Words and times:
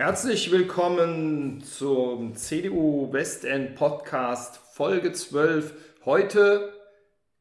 Herzlich 0.00 0.50
willkommen 0.50 1.62
zum 1.62 2.34
CDU 2.34 3.12
Westend 3.12 3.74
Podcast 3.74 4.56
Folge 4.72 5.12
12. 5.12 5.74
Heute 6.06 6.72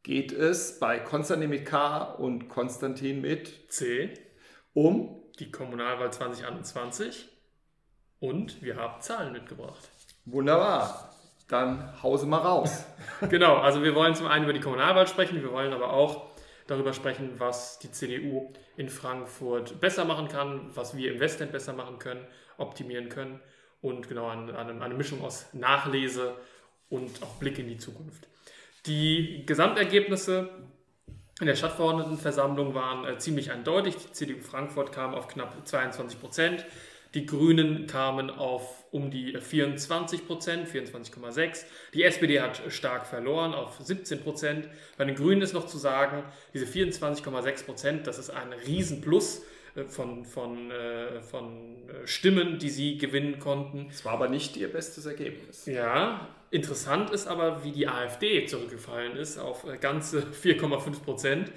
geht 0.03 0.33
es 0.33 0.77
bei 0.77 0.99
Konstantin 0.99 1.51
mit 1.51 1.65
K 1.65 2.03
und 2.03 2.49
Konstantin 2.49 3.21
mit 3.21 3.71
C 3.71 4.13
um 4.73 5.23
die 5.39 5.53
Kommunalwahl 5.53 6.11
2021 6.11 7.29
und 8.19 8.61
wir 8.61 8.75
haben 8.75 8.99
Zahlen 8.99 9.31
mitgebracht. 9.31 9.87
Wunderbar. 10.25 11.13
Dann 11.47 12.03
hause 12.03 12.25
mal 12.25 12.39
raus. 12.39 12.85
genau, 13.29 13.55
also 13.55 13.83
wir 13.83 13.95
wollen 13.95 14.15
zum 14.15 14.27
einen 14.27 14.43
über 14.43 14.53
die 14.53 14.59
Kommunalwahl 14.59 15.07
sprechen, 15.07 15.41
wir 15.41 15.53
wollen 15.53 15.71
aber 15.71 15.93
auch 15.93 16.28
darüber 16.69 16.93
sprechen, 16.93 17.31
was 17.37 17.79
die 17.79 17.91
CDU 17.91 18.53
in 18.77 18.89
Frankfurt 18.89 19.79
besser 19.79 20.05
machen 20.05 20.27
kann, 20.27 20.69
was 20.75 20.95
wir 20.95 21.11
im 21.11 21.19
Westend 21.19 21.51
besser 21.51 21.73
machen 21.73 21.99
können, 21.99 22.25
optimieren 22.57 23.09
können 23.09 23.39
und 23.81 24.07
genau 24.07 24.27
eine, 24.27 24.57
eine 24.57 24.93
Mischung 24.93 25.23
aus 25.23 25.47
Nachlese 25.53 26.35
und 26.89 27.23
auch 27.23 27.35
Blick 27.35 27.59
in 27.59 27.67
die 27.67 27.77
Zukunft. 27.77 28.27
Die 28.85 29.43
Gesamtergebnisse 29.45 30.49
in 31.39 31.47
der 31.47 31.55
Stadtverordnetenversammlung 31.55 32.73
waren 32.73 33.05
äh, 33.05 33.17
ziemlich 33.17 33.51
eindeutig. 33.51 33.95
Die 33.95 34.11
CDU 34.11 34.41
Frankfurt 34.41 34.91
kam 34.91 35.13
auf 35.13 35.27
knapp 35.27 35.55
22 35.65 36.19
Prozent. 36.19 36.65
Die 37.13 37.25
Grünen 37.25 37.87
kamen 37.87 38.29
auf 38.29 38.78
um 38.91 39.11
die 39.11 39.37
24 39.39 40.25
Prozent, 40.25 40.67
24,6. 40.67 41.65
Die 41.93 42.03
SPD 42.03 42.41
hat 42.41 42.61
stark 42.69 43.05
verloren 43.05 43.53
auf 43.53 43.77
17 43.79 44.21
Prozent. 44.21 44.67
Bei 44.97 45.05
den 45.05 45.15
Grünen 45.15 45.41
ist 45.41 45.53
noch 45.53 45.67
zu 45.67 45.77
sagen, 45.77 46.23
diese 46.53 46.65
24,6 46.65 47.65
Prozent, 47.65 48.07
das 48.07 48.17
ist 48.17 48.29
ein 48.29 48.53
Riesenplus 48.53 49.43
äh, 49.75 49.83
von, 49.85 50.25
von, 50.25 50.71
äh, 50.71 51.21
von 51.21 51.77
äh, 51.87 52.07
Stimmen, 52.07 52.59
die 52.59 52.69
sie 52.69 52.97
gewinnen 52.97 53.39
konnten. 53.39 53.87
Es 53.89 54.05
war 54.05 54.13
aber 54.13 54.27
nicht 54.27 54.57
ihr 54.57 54.71
bestes 54.71 55.05
Ergebnis. 55.05 55.65
Ja, 55.65 56.27
interessant 56.51 57.11
ist 57.11 57.27
aber, 57.27 57.63
wie 57.63 57.71
die 57.71 57.87
AfD 57.87 58.45
zurückgefallen 58.45 59.15
ist 59.17 59.37
auf 59.37 59.65
ganze 59.81 60.19
4,5 60.43 61.03
Prozent. 61.03 61.51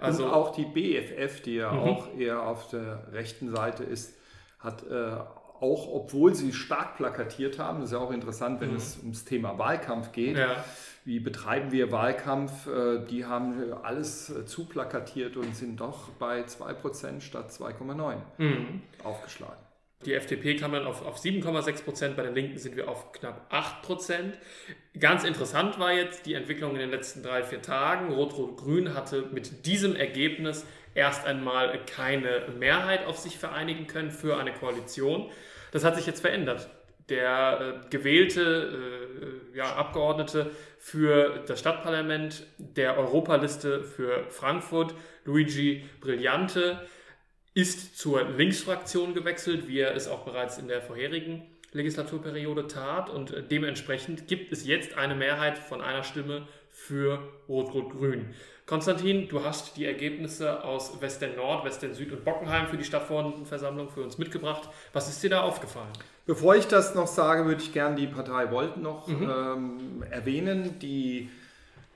Also, 0.00 0.26
Und 0.26 0.30
auch 0.32 0.52
die 0.52 0.64
BFF, 0.64 1.42
die 1.42 1.56
ja 1.56 1.72
mhm. 1.72 1.78
auch 1.80 2.16
eher 2.16 2.46
auf 2.46 2.68
der 2.68 3.08
rechten 3.12 3.54
Seite 3.54 3.82
ist, 3.82 4.14
hat 4.60 4.84
äh, 4.88 5.16
auch, 5.60 5.88
obwohl 5.92 6.34
sie 6.34 6.52
stark 6.52 6.96
plakatiert 6.96 7.58
haben, 7.58 7.80
das 7.80 7.90
ist 7.90 7.92
ja 7.92 7.98
auch 7.98 8.12
interessant, 8.12 8.60
wenn 8.60 8.70
mhm. 8.70 8.76
es 8.76 8.98
ums 8.98 9.24
Thema 9.24 9.58
Wahlkampf 9.58 10.12
geht, 10.12 10.36
ja. 10.36 10.64
wie 11.04 11.20
betreiben 11.20 11.72
wir 11.72 11.92
Wahlkampf, 11.92 12.66
äh, 12.66 13.04
die 13.06 13.24
haben 13.24 13.72
alles 13.82 14.30
äh, 14.30 14.44
zuplakatiert 14.46 15.36
und 15.36 15.54
sind 15.56 15.80
doch 15.80 16.10
bei 16.18 16.42
2% 16.42 17.20
statt 17.20 17.50
2,9 17.50 18.16
mhm. 18.38 18.82
aufgeschlagen. 19.04 19.67
Die 20.04 20.14
FDP 20.14 20.54
kam 20.54 20.72
dann 20.72 20.86
auf, 20.86 21.04
auf 21.04 21.18
7,6 21.18 21.84
Prozent, 21.84 22.16
bei 22.16 22.22
den 22.22 22.34
Linken 22.34 22.58
sind 22.58 22.76
wir 22.76 22.88
auf 22.88 23.10
knapp 23.12 23.46
8 23.50 23.82
Prozent. 23.82 24.38
Ganz 24.98 25.24
interessant 25.24 25.80
war 25.80 25.92
jetzt 25.92 26.24
die 26.26 26.34
Entwicklung 26.34 26.72
in 26.72 26.78
den 26.78 26.90
letzten 26.90 27.22
drei, 27.22 27.42
vier 27.42 27.62
Tagen. 27.62 28.12
Rot-Rot-Grün 28.12 28.94
hatte 28.94 29.22
mit 29.32 29.66
diesem 29.66 29.96
Ergebnis 29.96 30.64
erst 30.94 31.26
einmal 31.26 31.84
keine 31.86 32.46
Mehrheit 32.58 33.06
auf 33.06 33.18
sich 33.18 33.38
vereinigen 33.38 33.88
können 33.88 34.12
für 34.12 34.36
eine 34.36 34.52
Koalition. 34.52 35.30
Das 35.72 35.84
hat 35.84 35.96
sich 35.96 36.06
jetzt 36.06 36.20
verändert. 36.20 36.70
Der 37.08 37.82
äh, 37.84 37.90
gewählte 37.90 39.40
äh, 39.54 39.56
ja, 39.56 39.74
Abgeordnete 39.74 40.50
für 40.78 41.42
das 41.46 41.58
Stadtparlament 41.58 42.46
der 42.58 42.98
Europaliste 42.98 43.82
für 43.82 44.30
Frankfurt, 44.30 44.94
Luigi 45.24 45.84
Brillante, 46.00 46.86
ist 47.54 47.98
zur 47.98 48.22
Linksfraktion 48.24 49.14
gewechselt, 49.14 49.68
wie 49.68 49.80
er 49.80 49.94
es 49.94 50.08
auch 50.08 50.24
bereits 50.24 50.58
in 50.58 50.68
der 50.68 50.82
vorherigen 50.82 51.42
Legislaturperiode 51.72 52.66
tat. 52.68 53.10
Und 53.10 53.32
äh, 53.32 53.42
dementsprechend 53.42 54.28
gibt 54.28 54.52
es 54.52 54.66
jetzt 54.66 54.96
eine 54.96 55.14
Mehrheit 55.14 55.58
von 55.58 55.80
einer 55.80 56.02
Stimme 56.02 56.46
für 56.70 57.20
Rot-Rot-Grün. 57.48 58.34
Konstantin, 58.66 59.28
du 59.28 59.42
hast 59.44 59.76
die 59.78 59.86
Ergebnisse 59.86 60.62
aus 60.62 61.00
Westen 61.00 61.34
Nord, 61.36 61.64
Westen 61.64 61.94
Süd 61.94 62.12
und 62.12 62.24
Bockenheim 62.24 62.66
für 62.68 62.76
die 62.76 62.84
Stadtverordnetenversammlung 62.84 63.88
für 63.88 64.02
uns 64.02 64.18
mitgebracht. 64.18 64.68
Was 64.92 65.08
ist 65.08 65.22
dir 65.22 65.30
da 65.30 65.40
aufgefallen? 65.40 65.88
Bevor 66.26 66.54
ich 66.54 66.66
das 66.66 66.94
noch 66.94 67.06
sage, 67.06 67.46
würde 67.46 67.62
ich 67.62 67.72
gerne 67.72 67.96
die 67.96 68.06
Partei 68.06 68.50
Volt 68.50 68.76
noch 68.76 69.08
mhm. 69.08 69.22
ähm, 69.22 70.04
erwähnen, 70.10 70.78
die 70.80 71.30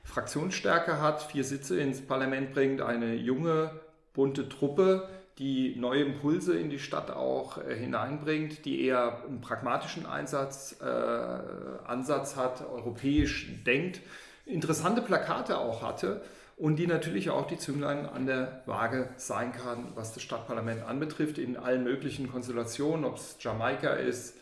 Fraktionsstärke 0.04 1.00
hat, 1.00 1.22
vier 1.22 1.44
Sitze 1.44 1.78
ins 1.78 2.00
Parlament 2.00 2.54
bringt, 2.54 2.80
eine 2.80 3.14
junge, 3.14 3.70
bunte 4.14 4.48
Truppe, 4.48 5.08
die 5.38 5.75
neue 5.76 6.03
Impulse 6.03 6.59
in 6.59 6.70
die 6.70 6.78
Stadt 6.78 7.10
auch 7.10 7.59
äh, 7.59 7.75
hineinbringt, 7.75 8.65
die 8.65 8.84
eher 8.84 9.22
einen 9.26 9.41
pragmatischen 9.41 10.06
Einsatz, 10.06 10.76
äh, 10.81 10.84
Ansatz 10.84 12.37
hat, 12.37 12.69
europäisch 12.69 13.50
denkt, 13.66 14.00
interessante 14.47 15.03
Plakate 15.03 15.59
auch 15.59 15.82
hatte 15.82 16.22
und 16.56 16.76
die 16.76 16.87
natürlich 16.87 17.31
auch 17.31 17.47
die 17.47 17.59
Zünglein 17.59 18.06
an 18.06 18.26
der 18.26 18.62
Waage 18.66 19.09
sein 19.16 19.53
kann, 19.53 19.87
was 19.94 20.12
das 20.12 20.22
Stadtparlament 20.22 20.82
anbetrifft, 20.82 21.38
in 21.38 21.56
allen 21.56 21.82
möglichen 21.82 22.31
Konstellationen, 22.31 23.04
ob 23.04 23.16
es 23.16 23.37
Jamaika 23.41 23.94
ist 23.94 24.37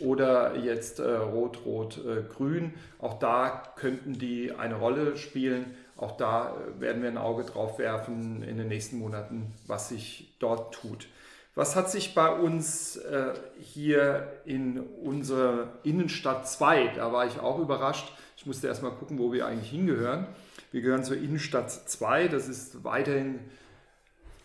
oder 0.00 0.56
jetzt 0.56 0.98
äh, 0.98 1.08
Rot-Rot-Grün. 1.08 2.64
Äh, 2.64 3.04
auch 3.04 3.18
da 3.18 3.62
könnten 3.76 4.18
die 4.18 4.52
eine 4.52 4.76
Rolle 4.76 5.16
spielen. 5.16 5.74
Auch 5.96 6.16
da 6.16 6.54
äh, 6.56 6.80
werden 6.80 7.02
wir 7.02 7.10
ein 7.10 7.18
Auge 7.18 7.44
drauf 7.44 7.78
werfen 7.78 8.42
in 8.42 8.58
den 8.58 8.68
nächsten 8.68 8.98
Monaten, 8.98 9.52
was 9.66 9.88
sich 9.88 10.34
dort 10.38 10.74
tut. 10.74 11.08
Was 11.54 11.76
hat 11.76 11.88
sich 11.88 12.14
bei 12.14 12.28
uns 12.32 12.96
äh, 12.96 13.34
hier 13.60 14.40
in 14.44 14.80
unserer 14.80 15.68
Innenstadt 15.84 16.48
2, 16.48 16.88
da 16.96 17.12
war 17.12 17.26
ich 17.26 17.38
auch 17.38 17.60
überrascht, 17.60 18.12
ich 18.36 18.44
musste 18.44 18.66
erstmal 18.66 18.90
gucken, 18.90 19.18
wo 19.18 19.32
wir 19.32 19.46
eigentlich 19.46 19.70
hingehören. 19.70 20.26
Wir 20.72 20.82
gehören 20.82 21.04
zur 21.04 21.16
Innenstadt 21.16 21.70
2, 21.70 22.26
das 22.26 22.48
ist 22.48 22.82
weiterhin 22.82 23.38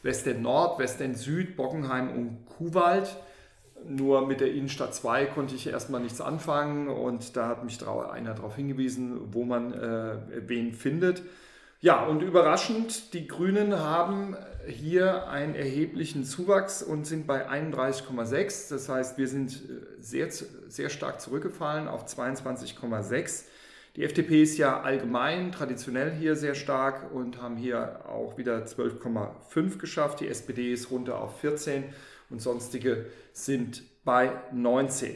Westend 0.04 0.44
Nord, 0.44 0.80
Westend 0.80 1.18
Süd, 1.18 1.58
Bockenheim 1.58 2.12
und 2.12 2.46
Kuhwald. 2.46 3.18
Nur 3.88 4.28
mit 4.28 4.40
der 4.40 4.52
Innenstadt 4.52 4.94
2 4.94 5.26
konnte 5.26 5.56
ich 5.56 5.68
erstmal 5.68 6.02
nichts 6.02 6.22
anfangen 6.22 6.90
und 6.90 7.36
da 7.36 7.48
hat 7.48 7.64
mich 7.64 7.80
einer 7.88 8.34
darauf 8.34 8.56
hingewiesen, 8.56 9.34
wo 9.34 9.46
man 9.46 9.74
äh, 9.74 10.18
wen 10.48 10.74
findet. 10.74 11.24
Ja, 11.82 12.06
und 12.06 12.22
überraschend, 12.22 13.14
die 13.14 13.26
Grünen 13.26 13.80
haben 13.80 14.36
hier 14.68 15.30
einen 15.30 15.56
erheblichen 15.56 16.26
Zuwachs 16.26 16.84
und 16.84 17.08
sind 17.08 17.26
bei 17.26 17.50
31,6. 17.50 18.70
Das 18.70 18.90
heißt, 18.90 19.18
wir 19.18 19.30
sind 19.30 19.54
äh, 19.54 20.02
sehr, 20.02 20.30
sehr 20.30 20.90
stark 20.90 21.22
zurückgefallen 21.22 21.88
auf 21.88 22.06
22,6. 22.06 23.46
Die 23.96 24.04
FDP 24.04 24.44
ist 24.44 24.58
ja 24.58 24.82
allgemein 24.82 25.52
traditionell 25.52 26.12
hier 26.12 26.36
sehr 26.36 26.54
stark 26.54 27.14
und 27.14 27.42
haben 27.42 27.56
hier 27.58 28.02
auch 28.08 28.38
wieder 28.38 28.64
12,5 28.66 29.78
geschafft. 29.78 30.20
Die 30.20 30.28
SPD 30.28 30.72
ist 30.74 30.92
runter 30.92 31.20
auf 31.20 31.40
14 31.40 31.86
und 32.30 32.42
sonstige 32.42 33.08
sind 33.34 33.84
bei 34.04 34.32
19. 34.52 35.16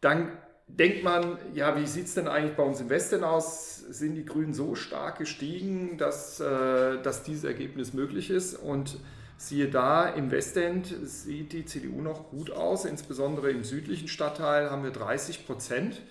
Dann 0.00 0.36
denkt 0.66 1.02
man, 1.02 1.38
ja, 1.54 1.76
wie 1.76 1.86
sieht 1.86 2.06
es 2.06 2.14
denn 2.14 2.28
eigentlich 2.28 2.56
bei 2.56 2.62
uns 2.62 2.80
im 2.80 2.90
Westen 2.90 3.24
aus? 3.24 3.78
Sind 3.78 4.14
die 4.14 4.24
Grünen 4.24 4.54
so 4.54 4.74
stark 4.74 5.18
gestiegen, 5.18 5.98
dass, 5.98 6.40
äh, 6.40 7.02
dass 7.02 7.22
dieses 7.22 7.44
Ergebnis 7.44 7.92
möglich 7.92 8.30
ist? 8.30 8.54
Und 8.54 8.98
siehe 9.36 9.68
da, 9.68 10.08
im 10.08 10.30
Westend 10.30 10.94
sieht 11.02 11.52
die 11.52 11.64
CDU 11.64 12.00
noch 12.00 12.30
gut 12.30 12.50
aus, 12.50 12.84
insbesondere 12.84 13.50
im 13.50 13.64
südlichen 13.64 14.08
Stadtteil 14.08 14.70
haben 14.70 14.84
wir 14.84 14.90
30 14.90 15.46
Prozent. 15.46 16.02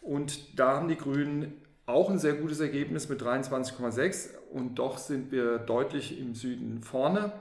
Und 0.00 0.58
da 0.58 0.76
haben 0.76 0.88
die 0.88 0.96
Grünen 0.96 1.60
auch 1.86 2.10
ein 2.10 2.18
sehr 2.18 2.34
gutes 2.34 2.60
Ergebnis 2.60 3.08
mit 3.08 3.22
23,6 3.22 4.30
und 4.52 4.76
doch 4.76 4.98
sind 4.98 5.32
wir 5.32 5.58
deutlich 5.58 6.18
im 6.18 6.34
Süden 6.34 6.82
vorne. 6.82 7.32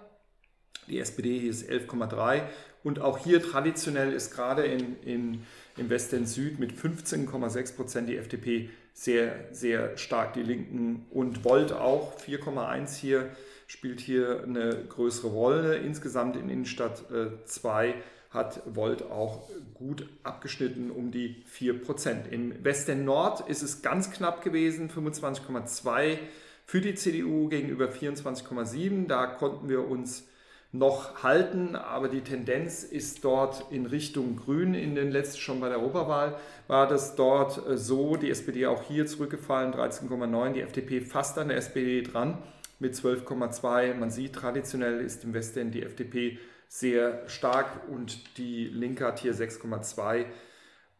Die 0.87 0.99
SPD 0.99 1.39
hier 1.39 1.51
ist 1.51 1.69
11,3 1.69 2.41
und 2.83 2.99
auch 2.99 3.17
hier 3.19 3.41
traditionell 3.41 4.11
ist 4.13 4.31
gerade 4.31 4.63
in, 4.63 4.99
in, 5.03 5.43
im 5.77 5.89
Westen 5.89 6.25
Süd 6.25 6.59
mit 6.59 6.73
15,6 6.73 7.75
Prozent 7.75 8.09
die 8.09 8.17
FDP 8.17 8.69
sehr, 8.93 9.45
sehr 9.51 9.97
stark. 9.97 10.33
Die 10.33 10.43
Linken 10.43 11.05
und 11.11 11.45
Volt 11.45 11.71
auch 11.71 12.17
4,1 12.19 12.95
hier 12.95 13.29
spielt 13.67 13.99
hier 13.99 14.43
eine 14.43 14.83
größere 14.89 15.27
Rolle. 15.27 15.77
Insgesamt 15.77 16.35
in 16.35 16.49
Innenstadt 16.49 17.03
2 17.45 17.87
äh, 17.87 17.93
hat 18.31 18.61
Volt 18.65 19.03
auch 19.03 19.49
gut 19.73 20.07
abgeschnitten 20.23 20.89
um 20.89 21.11
die 21.11 21.43
4%. 21.57 22.29
Im 22.29 22.63
Westen 22.63 23.05
Nord 23.05 23.47
ist 23.49 23.61
es 23.61 23.81
ganz 23.81 24.11
knapp 24.11 24.43
gewesen, 24.43 24.89
25,2 24.89 26.17
für 26.65 26.81
die 26.81 26.95
CDU 26.95 27.47
gegenüber 27.49 27.89
24,7. 27.89 29.07
Da 29.07 29.27
konnten 29.27 29.69
wir 29.69 29.87
uns 29.87 30.27
noch 30.73 31.21
halten, 31.23 31.75
aber 31.75 32.07
die 32.07 32.21
Tendenz 32.21 32.83
ist 32.83 33.25
dort 33.25 33.71
in 33.71 33.85
Richtung 33.85 34.37
Grün. 34.37 34.73
In 34.73 34.95
den 34.95 35.11
letzten, 35.11 35.39
schon 35.39 35.59
bei 35.59 35.67
der 35.67 35.79
Europawahl 35.79 36.37
war 36.67 36.87
das 36.87 37.15
dort 37.15 37.67
äh, 37.67 37.77
so, 37.77 38.15
die 38.15 38.29
SPD 38.29 38.67
auch 38.67 38.83
hier 38.83 39.05
zurückgefallen, 39.05 39.73
13,9, 39.73 40.53
die 40.53 40.61
FDP 40.61 41.01
fast 41.01 41.37
an 41.37 41.49
der 41.49 41.57
SPD 41.57 42.03
dran 42.03 42.37
mit 42.79 42.95
12,2. 42.95 43.95
Man 43.95 44.11
sieht, 44.11 44.33
traditionell 44.33 45.01
ist 45.01 45.23
im 45.25 45.33
Westen 45.33 45.71
die 45.71 45.83
FDP 45.83 46.39
sehr 46.67 47.27
stark 47.27 47.89
und 47.89 48.37
die 48.37 48.65
Linke 48.65 49.05
hat 49.05 49.19
hier 49.19 49.35
6,2 49.35 50.25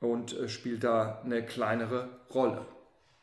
und 0.01 0.37
äh, 0.37 0.49
spielt 0.49 0.83
da 0.83 1.21
eine 1.23 1.45
kleinere 1.45 2.09
Rolle. 2.33 2.65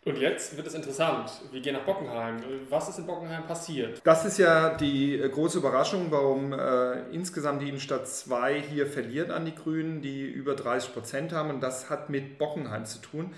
Und 0.08 0.18
jetzt 0.18 0.56
wird 0.56 0.66
es 0.66 0.72
interessant. 0.72 1.30
Wir 1.52 1.60
gehen 1.60 1.74
nach 1.74 1.84
Bockenheim. 1.84 2.38
Was 2.70 2.88
ist 2.88 2.98
in 2.98 3.04
Bockenheim 3.04 3.46
passiert? 3.46 4.00
Das 4.04 4.24
ist 4.24 4.38
ja 4.38 4.74
die 4.74 5.20
äh, 5.20 5.28
große 5.28 5.58
Überraschung, 5.58 6.06
warum 6.08 6.54
äh, 6.54 7.10
insgesamt 7.10 7.60
die 7.60 7.68
Innenstadt 7.68 8.08
2 8.08 8.58
hier 8.58 8.86
verliert 8.86 9.30
an 9.30 9.44
die 9.44 9.54
Grünen, 9.54 10.00
die 10.00 10.24
über 10.24 10.54
30 10.54 10.94
Prozent 10.94 11.32
haben. 11.32 11.50
Und 11.50 11.60
das 11.60 11.90
hat 11.90 12.08
mit 12.08 12.38
Bockenheim 12.38 12.86
zu 12.86 13.00
tun. 13.00 13.34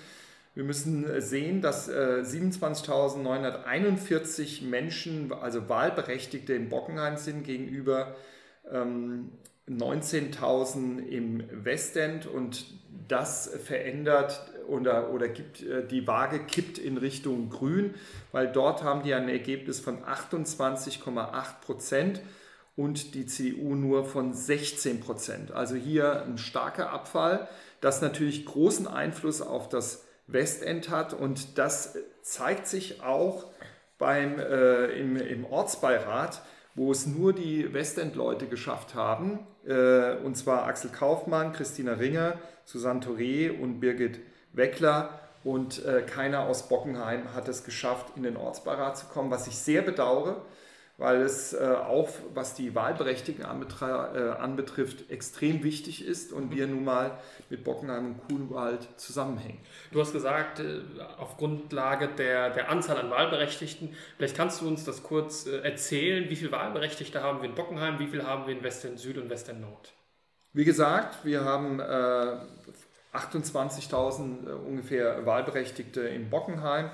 Wir 0.54 0.62
müssen 0.62 1.10
äh, 1.10 1.20
sehen, 1.20 1.60
dass 1.60 1.88
äh, 1.88 2.22
27.941 2.24 4.64
Menschen, 4.64 5.32
also 5.32 5.68
Wahlberechtigte 5.68 6.52
in 6.52 6.68
Bockenheim 6.68 7.16
sind, 7.16 7.42
gegenüber 7.42 8.14
ähm, 8.70 9.32
19.000 9.68 11.04
im 11.04 11.42
Westend 11.64 12.26
und 12.26 12.64
das 13.08 13.50
verändert 13.64 14.52
oder, 14.70 15.10
oder 15.10 15.28
gibt, 15.28 15.62
äh, 15.62 15.86
die 15.86 16.06
Waage 16.06 16.40
kippt 16.40 16.78
in 16.78 16.96
Richtung 16.96 17.50
Grün, 17.50 17.94
weil 18.32 18.50
dort 18.50 18.82
haben 18.82 19.02
die 19.02 19.12
ein 19.12 19.28
Ergebnis 19.28 19.80
von 19.80 20.02
28,8 20.02 21.60
Prozent 21.64 22.20
und 22.76 23.14
die 23.14 23.26
CDU 23.26 23.74
nur 23.74 24.04
von 24.04 24.32
16 24.32 25.00
Prozent. 25.00 25.52
Also 25.52 25.74
hier 25.74 26.22
ein 26.22 26.38
starker 26.38 26.90
Abfall, 26.90 27.48
das 27.80 28.00
natürlich 28.00 28.46
großen 28.46 28.86
Einfluss 28.86 29.42
auf 29.42 29.68
das 29.68 30.04
Westend 30.26 30.90
hat 30.90 31.12
und 31.12 31.58
das 31.58 31.98
zeigt 32.22 32.66
sich 32.66 33.02
auch 33.02 33.46
beim, 33.98 34.38
äh, 34.38 34.86
im, 34.98 35.16
im 35.16 35.44
Ortsbeirat, 35.44 36.42
wo 36.74 36.92
es 36.92 37.06
nur 37.06 37.32
die 37.32 37.72
Westend-Leute 37.74 38.46
geschafft 38.46 38.94
haben, 38.94 39.40
äh, 39.66 40.14
und 40.16 40.36
zwar 40.36 40.64
Axel 40.64 40.90
Kaufmann, 40.90 41.52
Christina 41.52 41.94
Ringer, 41.94 42.38
Susanne 42.64 43.00
Touré 43.00 43.50
und 43.50 43.80
Birgit 43.80 44.20
Weckler. 44.52 45.20
Und 45.42 45.84
äh, 45.86 46.02
keiner 46.02 46.40
aus 46.40 46.68
Bockenheim 46.68 47.32
hat 47.34 47.48
es 47.48 47.64
geschafft, 47.64 48.12
in 48.16 48.22
den 48.22 48.36
Ortsbeirat 48.36 48.98
zu 48.98 49.06
kommen, 49.06 49.30
was 49.30 49.46
ich 49.46 49.56
sehr 49.56 49.80
bedauere, 49.80 50.42
weil 50.98 51.22
es 51.22 51.54
äh, 51.54 51.76
auch, 51.88 52.10
was 52.34 52.54
die 52.54 52.74
Wahlberechtigten 52.74 53.42
äh, 53.42 54.18
anbetrifft, 54.38 55.10
extrem 55.10 55.62
wichtig 55.62 56.06
ist 56.06 56.30
und 56.30 56.54
wir 56.54 56.66
nun 56.66 56.84
mal 56.84 57.18
mit 57.48 57.64
Bockenheim 57.64 58.06
und 58.06 58.28
Kuhnwald 58.28 58.86
zusammenhängen. 58.98 59.60
Du 59.92 60.00
hast 60.00 60.12
gesagt, 60.12 60.60
äh, 60.60 60.82
auf 61.16 61.38
Grundlage 61.38 62.08
der, 62.08 62.50
der 62.50 62.68
Anzahl 62.68 62.98
an 62.98 63.08
Wahlberechtigten, 63.08 63.94
vielleicht 64.18 64.36
kannst 64.36 64.60
du 64.60 64.68
uns 64.68 64.84
das 64.84 65.02
kurz 65.02 65.46
äh, 65.46 65.60
erzählen, 65.62 66.28
wie 66.28 66.36
viele 66.36 66.52
Wahlberechtigte 66.52 67.22
haben 67.22 67.40
wir 67.40 67.48
in 67.48 67.54
Bockenheim, 67.54 67.98
wie 67.98 68.08
viele 68.08 68.26
haben 68.26 68.46
wir 68.46 68.54
in 68.54 68.62
Western 68.62 68.98
Süd 68.98 69.16
und 69.16 69.30
Western 69.30 69.62
Nord? 69.62 69.94
Wie 70.52 70.64
gesagt, 70.64 71.24
wir 71.24 71.44
haben 71.44 71.78
äh, 71.78 72.36
28.000 73.12 74.48
äh, 74.48 74.52
ungefähr 74.52 75.26
Wahlberechtigte 75.26 76.00
in 76.02 76.30
Bockenheim 76.30 76.90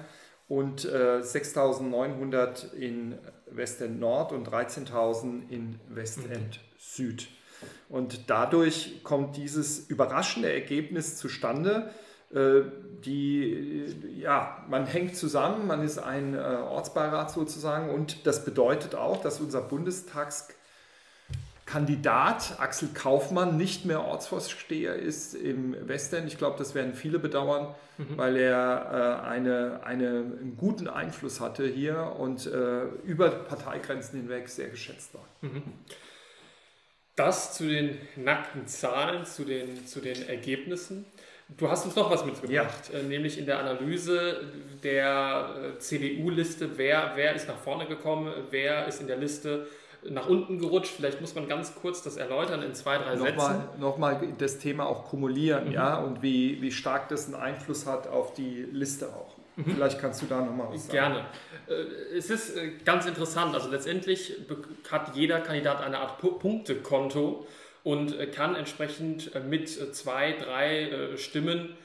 und 0.48 0.84
äh, 0.84 1.20
6.900 1.20 2.72
in 2.74 3.18
Westend 3.50 4.00
Nord 4.00 4.32
und 4.32 4.48
13.000 4.48 5.48
in 5.50 5.80
Westend 5.88 6.30
mhm. 6.30 6.60
Süd. 6.78 7.28
Und 7.88 8.28
dadurch 8.28 9.02
kommt 9.02 9.36
dieses 9.36 9.88
überraschende 9.88 10.52
Ergebnis 10.52 11.16
zustande. 11.16 11.90
Äh, 12.34 12.62
die, 13.04 13.86
ja, 14.18 14.64
man 14.68 14.86
hängt 14.86 15.16
zusammen, 15.16 15.66
man 15.66 15.82
ist 15.82 15.98
ein 15.98 16.34
äh, 16.34 16.38
Ortsbeirat 16.38 17.30
sozusagen 17.30 17.90
und 17.90 18.26
das 18.26 18.44
bedeutet 18.44 18.94
auch, 18.94 19.20
dass 19.20 19.40
unser 19.40 19.60
Bundestags 19.60 20.48
Kandidat 21.66 22.60
Axel 22.60 22.88
Kaufmann 22.94 23.56
nicht 23.56 23.84
mehr 23.84 24.04
Ortsvorsteher 24.04 24.94
ist 24.94 25.34
im 25.34 25.76
Westen. 25.88 26.26
Ich 26.28 26.38
glaube, 26.38 26.56
das 26.58 26.76
werden 26.76 26.94
viele 26.94 27.18
bedauern, 27.18 27.74
mhm. 27.98 28.16
weil 28.16 28.36
er 28.36 29.22
äh, 29.24 29.28
eine, 29.28 29.80
eine, 29.84 30.08
einen 30.08 30.56
guten 30.56 30.86
Einfluss 30.86 31.40
hatte 31.40 31.66
hier 31.66 32.14
und 32.18 32.46
äh, 32.46 32.84
über 33.04 33.30
Parteigrenzen 33.30 34.20
hinweg 34.20 34.48
sehr 34.48 34.68
geschätzt 34.68 35.12
war. 35.14 35.24
Mhm. 35.40 35.64
Das 37.16 37.54
zu 37.54 37.66
den 37.66 37.98
nackten 38.14 38.68
Zahlen, 38.68 39.24
zu 39.24 39.44
den, 39.44 39.86
zu 39.86 40.00
den 40.00 40.28
Ergebnissen. 40.28 41.04
Du 41.56 41.68
hast 41.68 41.84
uns 41.84 41.96
noch 41.96 42.10
was 42.10 42.24
mitgebracht, 42.24 42.90
ja. 42.92 42.98
äh, 42.98 43.02
nämlich 43.02 43.38
in 43.38 43.46
der 43.46 43.58
Analyse 43.58 44.52
der 44.84 45.74
äh, 45.76 45.78
CDU-Liste, 45.78 46.76
wer, 46.76 47.12
wer 47.16 47.34
ist 47.34 47.48
nach 47.48 47.58
vorne 47.58 47.86
gekommen, 47.86 48.32
wer 48.50 48.86
ist 48.86 49.00
in 49.00 49.08
der 49.08 49.16
Liste 49.16 49.66
nach 50.08 50.28
unten 50.28 50.58
gerutscht. 50.58 50.92
Vielleicht 50.96 51.20
muss 51.20 51.34
man 51.34 51.48
ganz 51.48 51.74
kurz 51.74 52.02
das 52.02 52.16
erläutern 52.16 52.62
in 52.62 52.74
zwei, 52.74 52.98
drei 52.98 53.14
nochmal, 53.14 53.56
Sätzen. 53.56 53.80
Nochmal 53.80 54.28
das 54.38 54.58
Thema 54.58 54.86
auch 54.86 55.04
kumulieren, 55.04 55.66
mhm. 55.66 55.72
ja, 55.72 55.98
und 55.98 56.22
wie, 56.22 56.60
wie 56.62 56.72
stark 56.72 57.08
das 57.08 57.26
einen 57.26 57.34
Einfluss 57.34 57.86
hat 57.86 58.06
auf 58.08 58.34
die 58.34 58.66
Liste 58.70 59.08
auch. 59.08 59.36
Mhm. 59.56 59.74
Vielleicht 59.74 59.98
kannst 60.00 60.22
du 60.22 60.26
da 60.26 60.40
nochmal 60.40 60.68
was 60.70 60.86
sagen. 60.86 60.92
Gerne. 60.92 61.24
Äh, 61.68 62.16
es 62.16 62.30
ist 62.30 62.56
äh, 62.56 62.72
ganz 62.84 63.06
interessant. 63.06 63.54
Also 63.54 63.70
letztendlich 63.70 64.34
hat 64.90 65.16
jeder 65.16 65.40
Kandidat 65.40 65.82
eine 65.82 65.98
Art 65.98 66.18
Punktekonto 66.18 67.46
und 67.82 68.18
äh, 68.18 68.26
kann 68.26 68.54
entsprechend 68.54 69.32
mit 69.48 69.68
zwei, 69.94 70.32
drei 70.32 71.16
Stimmen 71.16 71.76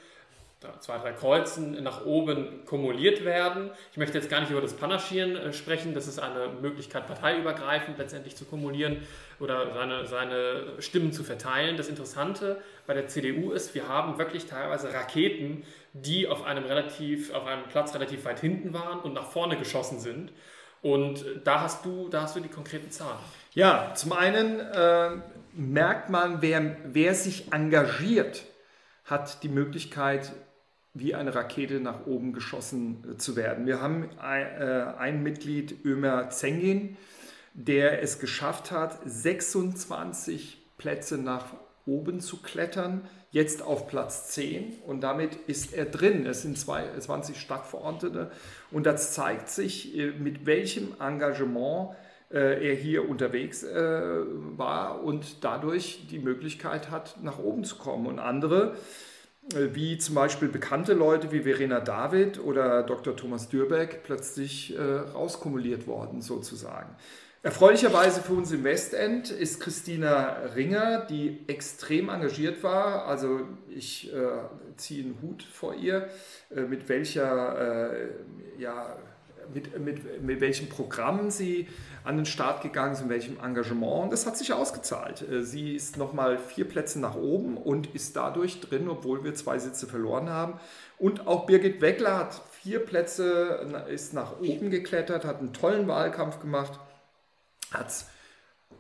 zwei, 0.80 0.98
drei 1.00 1.12
Kreuzen 1.12 1.82
nach 1.84 2.06
oben 2.06 2.66
kumuliert 2.66 3.26
werden. 3.26 3.72
Ich 3.92 3.98
möchte 3.98 4.18
jetzt 4.18 4.30
gar 4.30 4.42
nicht 4.42 4.52
über 4.52 4.62
das 4.62 4.74
Panaschieren 4.74 5.36
äh, 5.36 5.54
sprechen. 5.54 5.94
Das 5.94 6.08
ist 6.08 6.20
eine 6.20 6.50
Möglichkeit, 6.62 7.08
parteiübergreifend 7.08 7.98
letztendlich 7.98 8.36
zu 8.36 8.46
kumulieren 8.46 9.02
oder 9.40 9.74
seine, 9.74 10.06
seine 10.06 10.64
Stimmen 10.80 11.14
zu 11.14 11.24
verteilen. 11.24 11.78
Das 11.78 11.88
Interessante 11.88 12.62
bei 12.86 12.94
der 12.94 13.08
CDU 13.08 13.52
ist, 13.52 13.74
wir 13.74 13.88
haben 13.88 14.20
wirklich 14.20 14.46
teilweise 14.46 14.94
Raketen, 14.94 15.64
die 15.94 16.28
auf 16.28 16.44
einem, 16.44 16.66
relativ, 16.66 17.34
auf 17.34 17.46
einem 17.46 17.64
Platz 17.64 17.94
relativ 17.96 18.26
weit 18.26 18.40
hinten 18.40 18.74
waren 18.74 19.00
und 19.00 19.14
nach 19.14 19.30
vorne 19.30 19.58
geschossen 19.58 20.00
sind. 20.00 20.32
Und 20.84 21.26
da 21.44 21.62
hast 21.62 21.86
du, 21.86 22.08
da 22.10 22.24
hast 22.24 22.36
du 22.36 22.40
die 22.40 22.50
konkreten 22.50 22.92
Zahlen. 22.92 23.20
Ja, 23.54 23.94
zum 23.96 24.14
einen 24.14 24.60
äh, 24.60 25.10
merkt 25.54 26.10
man, 26.10 26.42
wer, 26.42 26.78
wer 26.86 27.14
sich 27.14 27.52
engagiert, 27.52 28.44
hat 29.06 29.44
die 29.44 29.50
Möglichkeit, 29.50 30.32
wie 30.94 31.16
eine 31.16 31.34
Rakete 31.34 31.80
nach 31.80 32.06
oben 32.06 32.34
geschossen 32.34 33.04
äh, 33.10 33.18
zu 33.18 33.36
werden. 33.36 33.66
Wir 33.66 33.82
haben 33.82 34.10
äh, 34.20 34.24
ein 34.98 35.24
Mitglied, 35.24 35.86
Ömer 35.86 36.30
Zengin, 36.30 36.98
der 37.54 38.02
es 38.02 38.20
geschafft 38.20 38.72
hat, 38.72 39.00
26 39.06 40.58
Plätze 40.78 41.18
nach 41.18 41.46
oben 41.86 42.20
zu 42.20 42.42
klettern, 42.42 43.08
jetzt 43.32 43.62
auf 43.62 43.88
Platz 43.88 44.30
10 44.30 44.74
und 44.86 45.02
damit 45.02 45.36
ist 45.48 45.74
er 45.74 45.86
drin. 45.86 46.26
Es 46.26 46.42
sind 46.42 46.58
20 46.58 47.40
Stadtverordnete 47.40 48.32
und 48.70 48.86
das 48.86 49.14
zeigt 49.14 49.50
sich, 49.50 49.98
äh, 49.98 50.12
mit 50.12 50.46
welchem 50.46 50.96
Engagement 51.00 51.96
er 52.34 52.76
hier 52.76 53.10
unterwegs 53.10 53.66
war 53.66 55.04
und 55.04 55.44
dadurch 55.44 56.08
die 56.10 56.20
Möglichkeit 56.20 56.90
hat, 56.90 57.18
nach 57.22 57.40
oben 57.40 57.66
zu 57.66 57.76
kommen. 57.76 58.06
Und 58.06 58.20
andere, 58.20 58.78
wie 59.56 59.98
zum 59.98 60.16
Beispiel 60.16 60.48
bekannte 60.48 60.94
Leute 60.94 61.32
wie 61.32 61.42
Verena 61.42 61.80
David 61.80 62.40
oder 62.40 62.84
Dr. 62.84 63.16
Thomas 63.16 63.50
Dürbeck 63.50 64.04
plötzlich 64.04 64.76
äh, 64.78 64.82
rauskumuliert 64.82 65.88
worden, 65.88 66.22
sozusagen. 66.22 66.96
Erfreulicherweise 67.44 68.22
für 68.22 68.34
uns 68.34 68.52
im 68.52 68.64
Westend 68.64 69.32
ist 69.32 69.60
Christina 69.60 70.38
Ringer, 70.56 71.08
die 71.10 71.40
extrem 71.48 72.10
engagiert 72.10 72.62
war. 72.62 73.08
Also 73.08 73.42
ich 73.68 74.14
äh, 74.14 74.18
ziehe 74.78 75.06
einen 75.06 75.18
Hut 75.24 75.42
vor 75.42 75.74
ihr, 75.74 76.08
äh, 76.56 76.62
mit 76.62 76.88
welcher 76.88 77.94
äh, 77.94 78.10
ja, 78.60 78.96
mit, 79.54 79.80
mit, 79.80 80.22
mit 80.22 80.42
welchem 80.42 80.70
Programm 80.70 81.30
sie 81.32 81.68
an 82.04 82.18
den 82.18 82.26
Start 82.26 82.62
gegangen 82.62 82.94
ist, 82.94 83.02
in 83.02 83.10
welchem 83.10 83.40
Engagement. 83.40 84.04
Und 84.04 84.14
das 84.14 84.26
hat 84.26 84.38
sich 84.38 84.54
ausgezahlt. 84.54 85.22
Äh, 85.30 85.44
sie 85.44 85.76
ist 85.76 85.98
nochmal 85.98 86.38
vier 86.38 86.66
Plätze 86.68 87.00
nach 87.00 87.16
oben 87.16 87.58
und 87.58 87.94
ist 87.94 88.16
dadurch 88.16 88.60
drin, 88.62 88.90
obwohl 88.90 89.24
wir 89.24 89.36
zwei 89.36 89.60
Sitze 89.60 89.88
verloren 89.88 90.30
haben. 90.30 90.60
Und 90.98 91.28
auch 91.28 91.46
Birgit 91.46 91.82
Weckler 91.82 92.18
hat 92.18 92.42
vier 92.62 92.80
Plätze, 92.80 93.86
ist 93.90 94.14
nach 94.14 94.40
oben 94.40 94.70
geklettert, 94.70 95.26
hat 95.26 95.40
einen 95.40 95.54
tollen 95.54 95.88
Wahlkampf 95.88 96.40
gemacht, 96.40 96.80
hat 97.72 97.88
es 97.88 98.06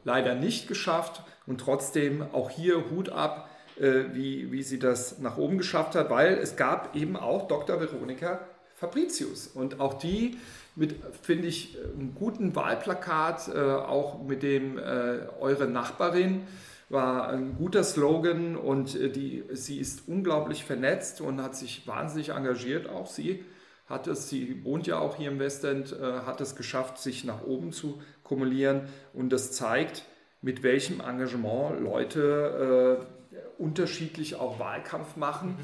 leider 0.03 0.35
nicht 0.35 0.67
geschafft 0.67 1.23
und 1.47 1.59
trotzdem 1.59 2.23
auch 2.33 2.49
hier 2.49 2.89
Hut 2.91 3.09
ab, 3.09 3.49
äh, 3.79 4.13
wie, 4.13 4.51
wie 4.51 4.63
sie 4.63 4.79
das 4.79 5.19
nach 5.19 5.37
oben 5.37 5.57
geschafft 5.57 5.95
hat, 5.95 6.09
weil 6.09 6.33
es 6.33 6.55
gab 6.55 6.95
eben 6.95 7.15
auch 7.15 7.47
Dr. 7.47 7.79
Veronika 7.79 8.39
Fabricius. 8.75 9.47
Und 9.47 9.79
auch 9.79 9.95
die 9.95 10.37
mit, 10.75 10.95
finde 11.21 11.47
ich, 11.47 11.77
einem 11.93 12.15
guten 12.15 12.55
Wahlplakat, 12.55 13.49
äh, 13.53 13.59
auch 13.59 14.23
mit 14.23 14.43
dem 14.43 14.77
äh, 14.77 15.27
Eure 15.39 15.67
Nachbarin, 15.67 16.47
war 16.89 17.29
ein 17.29 17.55
guter 17.55 17.83
Slogan 17.83 18.55
und 18.55 18.95
äh, 18.95 19.09
die, 19.09 19.43
sie 19.51 19.79
ist 19.79 20.07
unglaublich 20.07 20.63
vernetzt 20.63 21.21
und 21.21 21.41
hat 21.41 21.55
sich 21.55 21.87
wahnsinnig 21.87 22.29
engagiert. 22.29 22.89
Auch 22.89 23.07
sie 23.07 23.43
hat 23.87 24.07
es, 24.07 24.29
sie 24.29 24.63
wohnt 24.63 24.87
ja 24.87 24.99
auch 24.99 25.17
hier 25.17 25.29
im 25.31 25.39
Westend, 25.39 25.93
äh, 25.93 26.21
hat 26.25 26.41
es 26.41 26.55
geschafft, 26.55 26.97
sich 26.97 27.23
nach 27.23 27.43
oben 27.43 27.71
zu 27.71 28.01
kumulieren 28.23 28.83
und 29.13 29.31
das 29.31 29.51
zeigt, 29.51 30.05
mit 30.41 30.63
welchem 30.63 31.01
Engagement 31.01 31.81
Leute 31.81 32.99
äh, 33.29 33.61
unterschiedlich 33.61 34.35
auch 34.35 34.59
Wahlkampf 34.59 35.15
machen. 35.15 35.57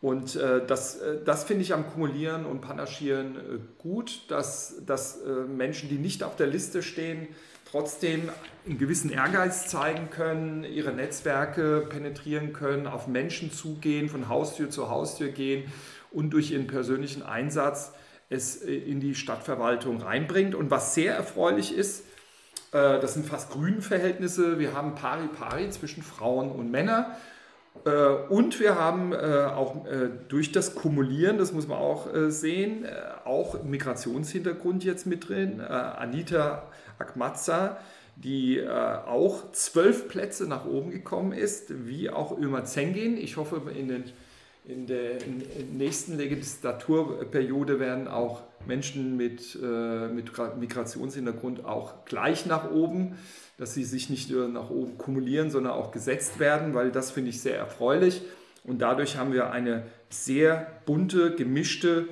Und 0.00 0.34
äh, 0.36 0.64
das, 0.66 0.96
äh, 0.96 1.18
das 1.24 1.44
finde 1.44 1.62
ich 1.62 1.74
am 1.74 1.86
Kumulieren 1.86 2.46
und 2.46 2.62
Panaschieren 2.62 3.36
äh, 3.36 3.40
gut, 3.78 4.22
dass, 4.28 4.82
dass 4.86 5.20
äh, 5.20 5.30
Menschen, 5.30 5.88
die 5.88 5.98
nicht 5.98 6.22
auf 6.22 6.36
der 6.36 6.46
Liste 6.46 6.82
stehen, 6.82 7.28
trotzdem 7.70 8.28
einen 8.66 8.78
gewissen 8.78 9.10
Ehrgeiz 9.10 9.68
zeigen 9.68 10.10
können, 10.10 10.64
ihre 10.64 10.92
Netzwerke 10.92 11.86
penetrieren 11.88 12.52
können, 12.52 12.86
auf 12.86 13.06
Menschen 13.06 13.52
zugehen, 13.52 14.08
von 14.08 14.28
Haustür 14.28 14.70
zu 14.70 14.88
Haustür 14.88 15.28
gehen 15.28 15.70
und 16.10 16.30
durch 16.30 16.50
ihren 16.50 16.66
persönlichen 16.66 17.22
Einsatz 17.22 17.92
es 18.30 18.62
äh, 18.62 18.72
in 18.74 19.00
die 19.00 19.14
Stadtverwaltung 19.14 20.00
reinbringt. 20.00 20.54
Und 20.54 20.70
was 20.70 20.94
sehr 20.94 21.14
erfreulich 21.14 21.74
ist, 21.76 22.04
äh, 22.72 23.00
das 23.00 23.14
sind 23.14 23.26
fast 23.26 23.50
grünen 23.50 23.82
Verhältnisse. 23.82 24.58
Wir 24.58 24.72
haben 24.72 24.94
pari-pari 24.94 25.68
zwischen 25.70 26.02
Frauen 26.02 26.50
und 26.50 26.70
Männern. 26.70 27.06
Äh, 27.84 27.90
und 28.28 28.60
wir 28.60 28.76
haben 28.76 29.14
auch 29.14 29.76
durch 30.28 30.52
das 30.52 30.74
Kumulieren, 30.74 31.38
das 31.38 31.52
muss 31.52 31.66
man 31.66 31.78
auch 31.78 32.08
sehen, 32.28 32.86
auch 33.24 33.62
Migrationshintergrund 33.62 34.84
jetzt 34.84 35.06
mit 35.06 35.28
drin. 35.28 35.60
Anita 35.60 36.68
Akmatza, 36.98 37.78
die 38.16 38.62
auch 38.68 39.52
zwölf 39.52 40.08
Plätze 40.08 40.46
nach 40.46 40.66
oben 40.66 40.90
gekommen 40.90 41.32
ist, 41.32 41.86
wie 41.86 42.10
auch 42.10 42.36
Ömer 42.36 42.64
Zengin. 42.64 43.16
Ich 43.16 43.36
hoffe, 43.36 43.62
in 43.74 43.88
den 43.88 44.04
in 44.66 44.86
der 44.86 45.18
nächsten 45.72 46.16
Legislaturperiode 46.16 47.80
werden 47.80 48.08
auch 48.08 48.42
Menschen 48.66 49.16
mit, 49.16 49.58
äh, 49.62 50.08
mit 50.08 50.30
Migrationshintergrund 50.58 51.64
auch 51.64 52.04
gleich 52.04 52.46
nach 52.46 52.70
oben, 52.70 53.16
dass 53.56 53.74
sie 53.74 53.84
sich 53.84 54.10
nicht 54.10 54.30
nur 54.30 54.48
nach 54.48 54.70
oben 54.70 54.98
kumulieren, 54.98 55.50
sondern 55.50 55.72
auch 55.72 55.90
gesetzt 55.90 56.38
werden, 56.38 56.74
weil 56.74 56.90
das 56.90 57.10
finde 57.10 57.30
ich 57.30 57.40
sehr 57.40 57.56
erfreulich. 57.56 58.22
Und 58.64 58.80
dadurch 58.80 59.16
haben 59.16 59.32
wir 59.32 59.50
eine 59.50 59.84
sehr 60.08 60.66
bunte, 60.86 61.34
gemischte 61.34 62.08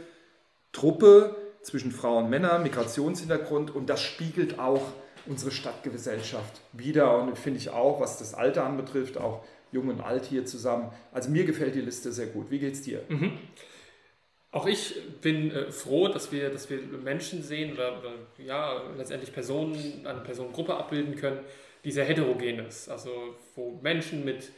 Truppe 0.73 1.37
zwischen 1.62 1.93
Frauen 1.93 2.25
und 2.25 2.31
Männern, 2.31 2.62
Migrationshintergrund 2.62 3.75
und 3.75 3.90
das 3.90 4.02
spiegelt 4.02 4.59
auch 4.59 4.83
unsere 5.26 5.50
Stadtgesellschaft 5.50 6.61
wider. 6.73 7.19
Und 7.19 7.37
finde 7.38 7.59
ich 7.59 7.71
auch, 7.71 8.00
was 8.00 8.19
das 8.19 8.35
Alter 8.35 8.64
anbetrifft, 8.64 9.19
auch 9.19 9.45
Jung 9.73 9.88
und 9.88 10.00
Alt 10.00 10.25
hier 10.25 10.47
zusammen. 10.47 10.90
Also 11.12 11.31
mir 11.31 11.45
gefällt 11.45 11.75
die 11.75 11.81
Liste 11.81 12.12
sehr 12.12 12.26
gut. 12.26 12.50
Wie 12.50 12.59
geht's 12.59 12.83
dir? 12.83 13.02
Mhm. 13.09 13.33
Auch 14.50 14.67
ich 14.67 14.95
bin 15.21 15.50
äh, 15.50 15.71
froh, 15.71 16.09
dass 16.09 16.33
wir, 16.33 16.49
dass 16.49 16.71
wir 16.71 16.78
Menschen 16.78 17.43
sehen 17.43 17.75
oder, 17.75 17.99
oder, 17.99 18.12
ja, 18.38 18.83
letztendlich 18.97 19.33
Personen, 19.33 20.07
eine 20.07 20.21
Personengruppe 20.21 20.75
abbilden 20.75 21.17
können, 21.17 21.40
die 21.85 21.93
sehr 21.93 22.05
heterogen 22.05 22.67
ist. 22.67 22.88
Also 22.88 23.37
wo 23.55 23.78
Menschen 23.83 24.25
mit 24.25 24.50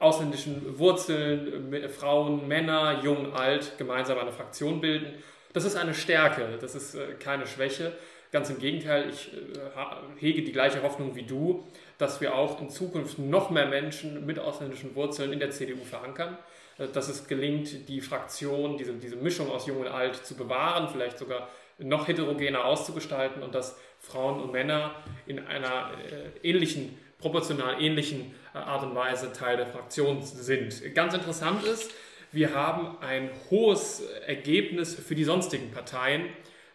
ausländischen 0.00 0.78
Wurzeln, 0.78 1.70
mit 1.70 1.90
Frauen, 1.90 2.48
Männer, 2.48 3.00
jung, 3.02 3.32
alt 3.32 3.78
gemeinsam 3.78 4.18
eine 4.18 4.32
Fraktion 4.32 4.80
bilden. 4.80 5.14
Das 5.52 5.64
ist 5.64 5.76
eine 5.76 5.94
Stärke, 5.94 6.58
das 6.60 6.74
ist 6.74 6.94
äh, 6.94 7.14
keine 7.18 7.46
Schwäche. 7.46 7.92
Ganz 8.30 8.50
im 8.50 8.58
Gegenteil, 8.58 9.08
ich 9.08 9.32
äh, 9.32 10.20
hege 10.20 10.42
die 10.42 10.52
gleiche 10.52 10.82
Hoffnung 10.82 11.14
wie 11.14 11.22
du, 11.22 11.64
dass 11.96 12.20
wir 12.20 12.34
auch 12.34 12.60
in 12.60 12.70
Zukunft 12.70 13.18
noch 13.18 13.50
mehr 13.50 13.66
Menschen 13.66 14.26
mit 14.26 14.38
ausländischen 14.38 14.94
Wurzeln 14.94 15.32
in 15.32 15.38
der 15.38 15.50
CDU 15.50 15.84
verankern, 15.84 16.36
dass 16.86 17.08
es 17.08 17.26
gelingt, 17.26 17.88
die 17.88 18.00
Fraktion, 18.00 18.76
diese, 18.78 18.92
diese 18.94 19.16
Mischung 19.16 19.50
aus 19.50 19.66
Jung 19.66 19.78
und 19.78 19.88
Alt 19.88 20.24
zu 20.24 20.36
bewahren, 20.36 20.88
vielleicht 20.88 21.18
sogar 21.18 21.48
noch 21.78 22.08
heterogener 22.08 22.64
auszugestalten 22.64 23.42
und 23.42 23.54
dass 23.54 23.78
Frauen 24.00 24.40
und 24.40 24.52
Männer 24.52 24.94
in 25.26 25.46
einer 25.46 25.90
äh, 26.42 26.48
ähnlichen, 26.48 26.98
proportional 27.18 27.82
ähnlichen 27.82 28.34
äh, 28.54 28.58
Art 28.58 28.84
und 28.84 28.94
Weise 28.94 29.32
Teil 29.32 29.56
der 29.56 29.66
Fraktion 29.66 30.22
sind. 30.22 30.94
Ganz 30.94 31.14
interessant 31.14 31.64
ist, 31.64 31.92
wir 32.30 32.54
haben 32.54 32.98
ein 33.00 33.30
hohes 33.50 34.02
Ergebnis 34.26 34.94
für 34.94 35.14
die 35.14 35.24
sonstigen 35.24 35.70
Parteien. 35.70 36.26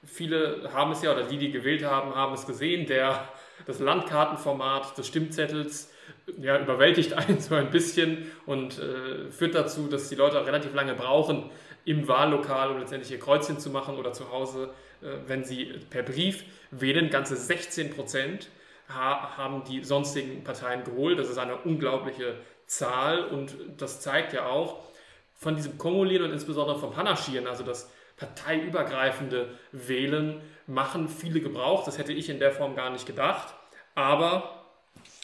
Viele 0.03 0.69
haben 0.74 0.91
es 0.91 1.01
ja, 1.01 1.13
oder 1.13 1.24
die, 1.24 1.38
die 1.38 1.51
gewählt 1.51 1.83
haben, 1.83 2.15
haben 2.15 2.33
es 2.33 2.45
gesehen. 2.48 2.88
Der 2.88 3.29
das 3.65 3.79
Landkartenformat 3.79 4.98
des 4.98 5.07
Stimmzettels 5.07 5.92
ja, 6.38 6.60
überwältigt 6.60 7.13
einen 7.17 7.39
so 7.39 7.55
ein 7.55 7.72
bisschen 7.72 8.31
und 8.45 8.79
äh, 8.79 9.31
führt 9.31 9.55
dazu, 9.55 9.88
dass 9.88 10.10
die 10.10 10.15
Leute 10.15 10.39
auch 10.39 10.45
relativ 10.45 10.74
lange 10.74 10.93
brauchen, 10.93 11.50
im 11.86 12.07
Wahllokal, 12.07 12.72
um 12.72 12.79
letztendlich 12.79 13.12
ihr 13.12 13.19
Kreuzchen 13.19 13.60
zu 13.60 13.69
machen 13.69 13.98
oder 13.98 14.13
zu 14.13 14.31
Hause, 14.31 14.74
äh, 15.01 15.07
wenn 15.27 15.43
sie 15.43 15.65
per 15.89 16.03
Brief 16.03 16.45
wählen. 16.72 17.10
Ganze 17.10 17.36
16 17.36 17.91
Prozent 17.91 18.50
ha 18.89 19.38
haben 19.38 19.63
die 19.63 19.83
sonstigen 19.83 20.43
Parteien 20.43 20.83
geholt. 20.83 21.19
Das 21.19 21.29
ist 21.29 21.38
eine 21.38 21.57
unglaubliche 21.57 22.36
Zahl 22.65 23.25
und 23.25 23.55
das 23.77 24.01
zeigt 24.01 24.33
ja 24.33 24.45
auch 24.45 24.79
von 25.36 25.55
diesem 25.55 25.77
Kumulieren 25.77 26.25
und 26.25 26.31
insbesondere 26.31 26.79
vom 26.79 26.91
Panaschieren, 26.91 27.48
also 27.48 27.63
das 27.63 27.91
parteiübergreifende 28.17 29.50
Wählen, 29.72 30.41
machen 30.67 31.10
viele 31.10 31.41
Gebrauch. 31.41 31.83
Das 31.83 31.98
hätte 31.98 32.13
ich 32.13 32.29
in 32.29 32.39
der 32.39 32.51
Form 32.51 32.75
gar 32.75 32.89
nicht 32.89 33.05
gedacht. 33.05 33.53
Aber 33.95 34.62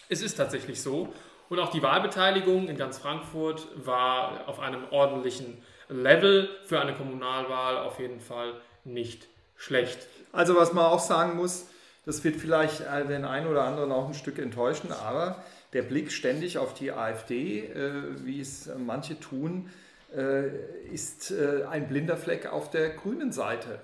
es 0.10 0.22
ist 0.22 0.36
tatsächlich 0.36 0.82
so. 0.82 1.14
Und 1.50 1.60
auch 1.60 1.72
die 1.72 1.82
Wahlbeteiligung 1.82 2.68
in 2.68 2.78
ganz 2.78 2.98
Frankfurt 2.98 3.68
war 3.76 4.48
auf 4.48 4.60
einem 4.60 4.84
ordentlichen 4.92 5.58
Level 5.88 6.50
für 6.66 6.80
eine 6.80 6.94
Kommunalwahl 6.94 7.78
auf 7.78 8.00
jeden 8.00 8.20
Fall 8.20 8.54
nicht 8.84 9.28
schlecht. 9.56 10.08
Also 10.32 10.56
was 10.56 10.74
man 10.74 10.86
auch 10.86 11.00
sagen 11.00 11.38
muss, 11.38 11.68
das 12.06 12.24
wird 12.24 12.36
vielleicht 12.36 12.82
den 12.82 13.26
einen 13.26 13.48
oder 13.48 13.64
anderen 13.64 13.92
auch 13.92 14.08
ein 14.08 14.14
Stück 14.14 14.38
enttäuschen, 14.38 14.92
aber 14.92 15.44
der 15.74 15.84
Blick 15.84 16.12
ständig 16.12 16.58
auf 16.58 16.74
die 16.74 16.92
AfD, 16.92 17.66
äh, 17.66 17.92
wie 18.26 18.42
es 18.42 18.70
manche 18.78 19.20
tun, 19.20 19.70
äh, 20.16 20.48
ist 20.92 21.32
äh, 21.32 21.66
ein 21.70 21.88
blinder 21.88 22.18
Fleck 22.18 22.52
auf 22.52 22.72
der 22.72 22.90
grünen 22.90 23.32
Seite. 23.32 23.80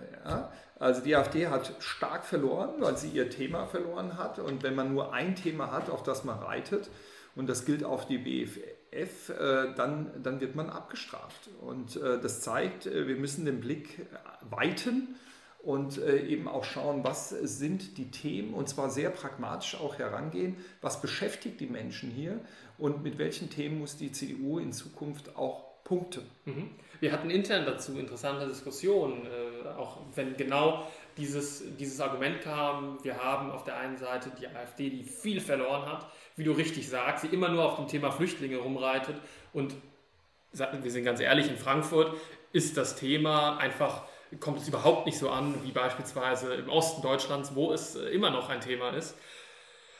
Also 0.78 1.02
die 1.02 1.16
AfD 1.16 1.48
hat 1.48 1.74
stark 1.80 2.26
verloren, 2.26 2.74
weil 2.80 2.98
sie 2.98 3.10
ihr 3.10 3.30
Thema 3.30 3.66
verloren 3.66 4.18
hat. 4.18 4.40
Und 4.40 4.64
wenn 4.64 4.76
man 4.76 4.94
nur 4.94 5.14
ein 5.14 5.36
Thema 5.36 5.72
hat, 5.72 5.90
auf 5.90 6.04
das 6.04 6.24
man 6.24 6.40
reitet, 6.40 6.90
und 7.36 7.48
das 7.48 7.66
gilt 7.66 7.84
auf 7.84 8.08
die 8.08 8.18
BFF, 8.18 9.30
äh, 9.30 9.74
dann, 9.76 10.12
dann 10.24 10.40
wird 10.40 10.56
man 10.56 10.70
abgestraft. 10.70 11.50
Und 11.62 11.98
äh, 11.98 12.20
das 12.20 12.42
zeigt, 12.42 12.86
äh, 12.86 13.08
wir 13.08 13.18
müssen 13.18 13.46
den 13.46 13.60
Blick 13.60 14.06
weiten 14.50 15.16
und 15.62 15.98
eben 15.98 16.48
auch 16.48 16.64
schauen, 16.64 17.04
was 17.04 17.30
sind 17.30 17.98
die 17.98 18.12
Themen 18.12 18.54
und 18.54 18.70
zwar 18.70 18.92
sehr 18.92 19.10
pragmatisch 19.10 19.74
auch 19.74 19.98
herangehen, 19.98 20.58
was 20.80 21.02
beschäftigt 21.02 21.60
die 21.60 21.66
Menschen 21.66 22.12
hier 22.12 22.40
und 22.78 23.02
mit 23.02 23.18
welchen 23.18 23.50
Themen 23.50 23.80
muss 23.80 23.98
die 23.98 24.12
CDU 24.12 24.60
in 24.60 24.74
Zukunft 24.74 25.36
auch 25.36 25.75
punkten. 25.86 26.30
Mhm. 26.44 26.72
Wir 27.00 27.14
hatten 27.14 27.30
intern 27.30 27.66
dazu 27.66 27.98
interessante 27.98 28.48
Diskussionen, 28.48 29.26
äh, 29.26 29.70
auch 29.78 30.00
wenn 30.16 30.36
genau 30.36 30.86
dieses, 31.18 31.64
dieses 31.78 32.02
Argument 32.02 32.42
kam, 32.42 32.98
wir 33.04 33.24
haben 33.24 33.52
auf 33.52 33.64
der 33.64 33.78
einen 33.78 33.98
Seite 33.98 34.32
die 34.38 34.48
AfD, 34.48 34.90
die 34.90 35.04
viel 35.04 35.40
verloren 35.40 35.86
hat, 35.86 36.08
wie 36.36 36.44
du 36.44 36.52
richtig 36.52 36.90
sagst, 36.90 37.22
sie 37.24 37.34
immer 37.34 37.50
nur 37.50 37.64
auf 37.64 37.78
dem 37.78 37.88
Thema 37.88 38.12
Flüchtlinge 38.12 38.58
rumreitet 38.58 39.16
und 39.54 39.76
wir 40.52 40.92
sind 40.92 41.04
ganz 41.04 41.20
ehrlich, 41.20 41.50
in 41.50 41.58
Frankfurt 41.58 42.16
ist 42.54 42.78
das 42.78 42.96
Thema 42.96 43.58
einfach, 43.58 44.04
kommt 44.40 44.60
es 44.60 44.68
überhaupt 44.68 45.06
nicht 45.06 45.18
so 45.18 45.30
an 45.30 45.54
wie 45.64 45.72
beispielsweise 45.72 46.54
im 46.56 46.70
Osten 46.70 47.02
Deutschlands, 47.02 47.56
wo 47.56 47.74
es 47.74 47.96
äh, 47.96 48.10
immer 48.10 48.30
noch 48.30 48.50
ein 48.50 48.62
Thema 48.62 48.92
ist. 48.92 49.18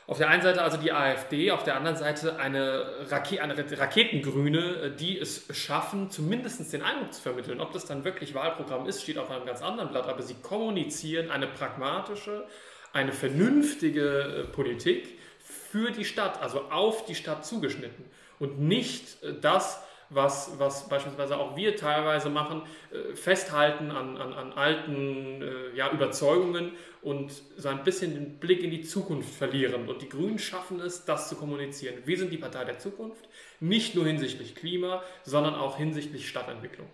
Auf 0.08 0.20
der 0.20 0.30
einen 0.30 0.44
Seite 0.44 0.62
also 0.62 0.78
die 0.78 0.92
AfD, 0.92 1.50
auf 1.50 1.64
der 1.64 1.76
anderen 1.76 1.98
Seite 1.98 2.38
eine, 2.38 2.86
Rake 3.10 3.42
eine 3.42 3.56
Raketengrüne, 3.80 4.60
äh, 4.60 4.96
die 4.96 5.20
es 5.20 5.46
schaffen, 5.52 6.12
zumindest 6.12 6.72
den 6.72 6.84
Eindruck 6.84 7.14
zu 7.14 7.22
vermitteln. 7.22 7.60
Ob 7.60 7.72
das 7.74 7.86
dann 7.86 8.04
wirklich 8.04 8.36
Wahlprogramm 8.36 8.86
ist, 8.86 9.02
steht 9.02 9.18
auf 9.18 9.32
einem 9.32 9.46
ganz 9.46 9.64
anderen 9.64 9.90
Blatt, 9.90 10.08
aber 10.08 10.22
sie 10.22 10.36
kommunizieren 10.36 11.32
eine 11.32 11.48
pragmatische, 11.48 12.46
eine 12.94 13.14
vernünftige 13.14 14.44
äh, 14.44 14.44
Politik 14.44 15.20
für 15.40 15.92
die 15.92 16.06
Stadt, 16.06 16.40
also 16.42 16.62
auf 16.70 17.06
die 17.06 17.16
Stadt 17.16 17.46
zugeschnitten 17.46 18.06
und 18.38 18.60
nicht 18.60 19.24
äh, 19.24 19.34
das, 19.42 19.82
was, 20.10 20.52
was 20.58 20.88
beispielsweise 20.88 21.38
auch 21.38 21.56
wir 21.56 21.76
teilweise 21.76 22.30
machen, 22.30 22.62
äh, 22.92 23.16
festhalten 23.16 23.92
an, 23.92 24.18
an, 24.18 24.34
an 24.34 24.54
alten 24.54 25.42
äh, 25.42 25.76
ja, 25.76 25.92
Überzeugungen 25.92 26.72
und 27.02 27.32
so 27.58 27.70
ein 27.70 27.84
bisschen 27.84 28.14
den 28.14 28.40
Blick 28.40 28.64
in 28.64 28.72
die 28.72 28.82
Zukunft 28.82 29.34
verlieren. 29.34 29.88
Und 29.88 30.02
die 30.02 30.10
Grünen 30.10 30.40
schaffen 30.40 30.80
es, 30.80 31.06
das 31.06 31.30
zu 31.30 31.36
kommunizieren. 31.36 31.96
Wir 32.06 32.18
sind 32.18 32.32
die 32.32 32.38
Partei 32.38 32.66
der 32.66 32.80
Zukunft, 32.80 33.28
nicht 33.60 33.96
nur 33.96 34.06
hinsichtlich 34.06 34.56
Klima, 34.56 35.04
sondern 35.24 35.56
auch 35.56 35.78
hinsichtlich 35.78 36.28
Stadtentwicklung. 36.28 36.88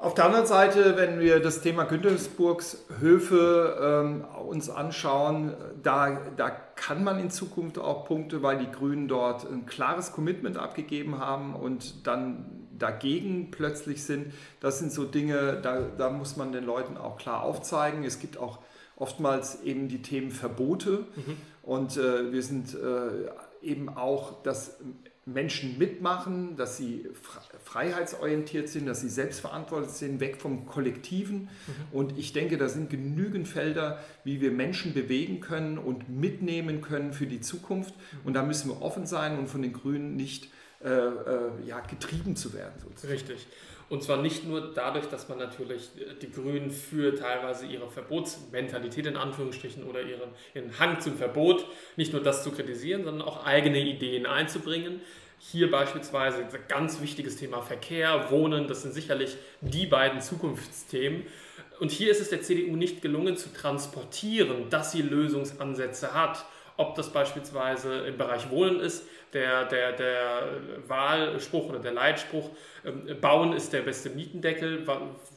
Auf 0.00 0.14
der 0.14 0.26
anderen 0.26 0.46
Seite, 0.46 0.96
wenn 0.96 1.18
wir 1.18 1.40
das 1.40 1.60
Thema 1.60 1.82
Güntersburgs 1.82 2.84
Höfe 3.00 4.04
ähm, 4.04 4.24
uns 4.48 4.70
anschauen, 4.70 5.54
da, 5.82 6.20
da 6.36 6.50
kann 6.50 7.02
man 7.02 7.18
in 7.18 7.30
Zukunft 7.30 7.80
auch 7.80 8.04
Punkte, 8.04 8.40
weil 8.40 8.58
die 8.58 8.70
Grünen 8.70 9.08
dort 9.08 9.44
ein 9.44 9.66
klares 9.66 10.12
Commitment 10.12 10.56
abgegeben 10.56 11.18
haben 11.18 11.56
und 11.56 12.06
dann 12.06 12.68
dagegen 12.78 13.50
plötzlich 13.50 14.04
sind. 14.04 14.32
Das 14.60 14.78
sind 14.78 14.92
so 14.92 15.04
Dinge, 15.04 15.58
da, 15.60 15.80
da 15.80 16.10
muss 16.10 16.36
man 16.36 16.52
den 16.52 16.64
Leuten 16.64 16.96
auch 16.96 17.16
klar 17.16 17.42
aufzeigen. 17.42 18.04
Es 18.04 18.20
gibt 18.20 18.38
auch 18.38 18.60
oftmals 18.94 19.62
eben 19.62 19.88
die 19.88 20.00
Themen 20.00 20.30
Verbote. 20.30 21.06
Mhm. 21.16 21.36
Und 21.64 21.96
äh, 21.96 22.30
wir 22.32 22.44
sind 22.44 22.72
äh, 22.72 23.66
eben 23.66 23.88
auch, 23.88 24.44
dass 24.44 24.76
Menschen 25.32 25.78
mitmachen, 25.78 26.56
dass 26.56 26.76
sie 26.76 27.08
freiheitsorientiert 27.64 28.68
sind, 28.68 28.86
dass 28.86 29.00
sie 29.00 29.08
selbstverantwortlich 29.08 29.92
sind, 29.92 30.20
weg 30.20 30.40
vom 30.40 30.66
Kollektiven. 30.66 31.42
Mhm. 31.42 31.48
Und 31.92 32.18
ich 32.18 32.32
denke, 32.32 32.56
da 32.56 32.68
sind 32.68 32.90
genügend 32.90 33.46
Felder, 33.48 33.98
wie 34.24 34.40
wir 34.40 34.50
Menschen 34.50 34.94
bewegen 34.94 35.40
können 35.40 35.78
und 35.78 36.08
mitnehmen 36.08 36.80
können 36.80 37.12
für 37.12 37.26
die 37.26 37.40
Zukunft. 37.40 37.94
Mhm. 37.96 38.18
Und 38.24 38.34
da 38.34 38.42
müssen 38.42 38.70
wir 38.70 38.82
offen 38.82 39.06
sein 39.06 39.38
und 39.38 39.48
von 39.48 39.62
den 39.62 39.72
Grünen 39.72 40.16
nicht 40.16 40.50
äh, 40.82 40.88
äh, 40.88 41.50
ja, 41.66 41.80
getrieben 41.80 42.36
zu 42.36 42.52
werden. 42.54 42.74
Sozusagen. 42.80 43.12
Richtig. 43.12 43.46
Und 43.88 44.02
zwar 44.02 44.18
nicht 44.18 44.46
nur 44.46 44.72
dadurch, 44.74 45.06
dass 45.06 45.28
man 45.28 45.38
natürlich 45.38 45.90
äh, 45.98 46.14
die 46.20 46.30
Grünen 46.30 46.70
für 46.70 47.14
teilweise 47.14 47.66
ihre 47.66 47.88
Verbotsmentalität 47.88 49.06
in 49.06 49.16
Anführungsstrichen 49.16 49.84
oder 49.84 50.02
ihren, 50.02 50.30
ihren 50.54 50.78
Hang 50.78 51.00
zum 51.00 51.16
Verbot, 51.16 51.64
nicht 51.96 52.12
nur 52.12 52.22
das 52.22 52.44
zu 52.44 52.50
kritisieren, 52.50 53.04
sondern 53.04 53.26
auch 53.26 53.46
eigene 53.46 53.80
Ideen 53.80 54.26
einzubringen. 54.26 55.00
Hier 55.38 55.70
beispielsweise 55.70 56.46
ganz 56.66 57.00
wichtiges 57.00 57.36
Thema 57.36 57.62
Verkehr, 57.62 58.30
Wohnen, 58.30 58.66
das 58.66 58.82
sind 58.82 58.92
sicherlich 58.92 59.36
die 59.60 59.86
beiden 59.86 60.20
Zukunftsthemen. 60.20 61.24
Und 61.78 61.92
hier 61.92 62.10
ist 62.10 62.20
es 62.20 62.30
der 62.30 62.42
CDU 62.42 62.74
nicht 62.76 63.02
gelungen 63.02 63.36
zu 63.36 63.52
transportieren, 63.52 64.68
dass 64.68 64.92
sie 64.92 65.02
Lösungsansätze 65.02 66.12
hat. 66.12 66.44
Ob 66.78 66.94
das 66.94 67.12
beispielsweise 67.12 68.06
im 68.06 68.16
Bereich 68.16 68.50
Wohnen 68.50 68.78
ist, 68.78 69.04
der, 69.32 69.64
der, 69.64 69.92
der 69.92 70.42
Wahlspruch 70.86 71.68
oder 71.68 71.80
der 71.80 71.90
Leitspruch, 71.90 72.50
ähm, 72.84 73.20
Bauen 73.20 73.52
ist 73.52 73.72
der 73.72 73.80
beste 73.80 74.10
Mietendeckel, 74.10 74.86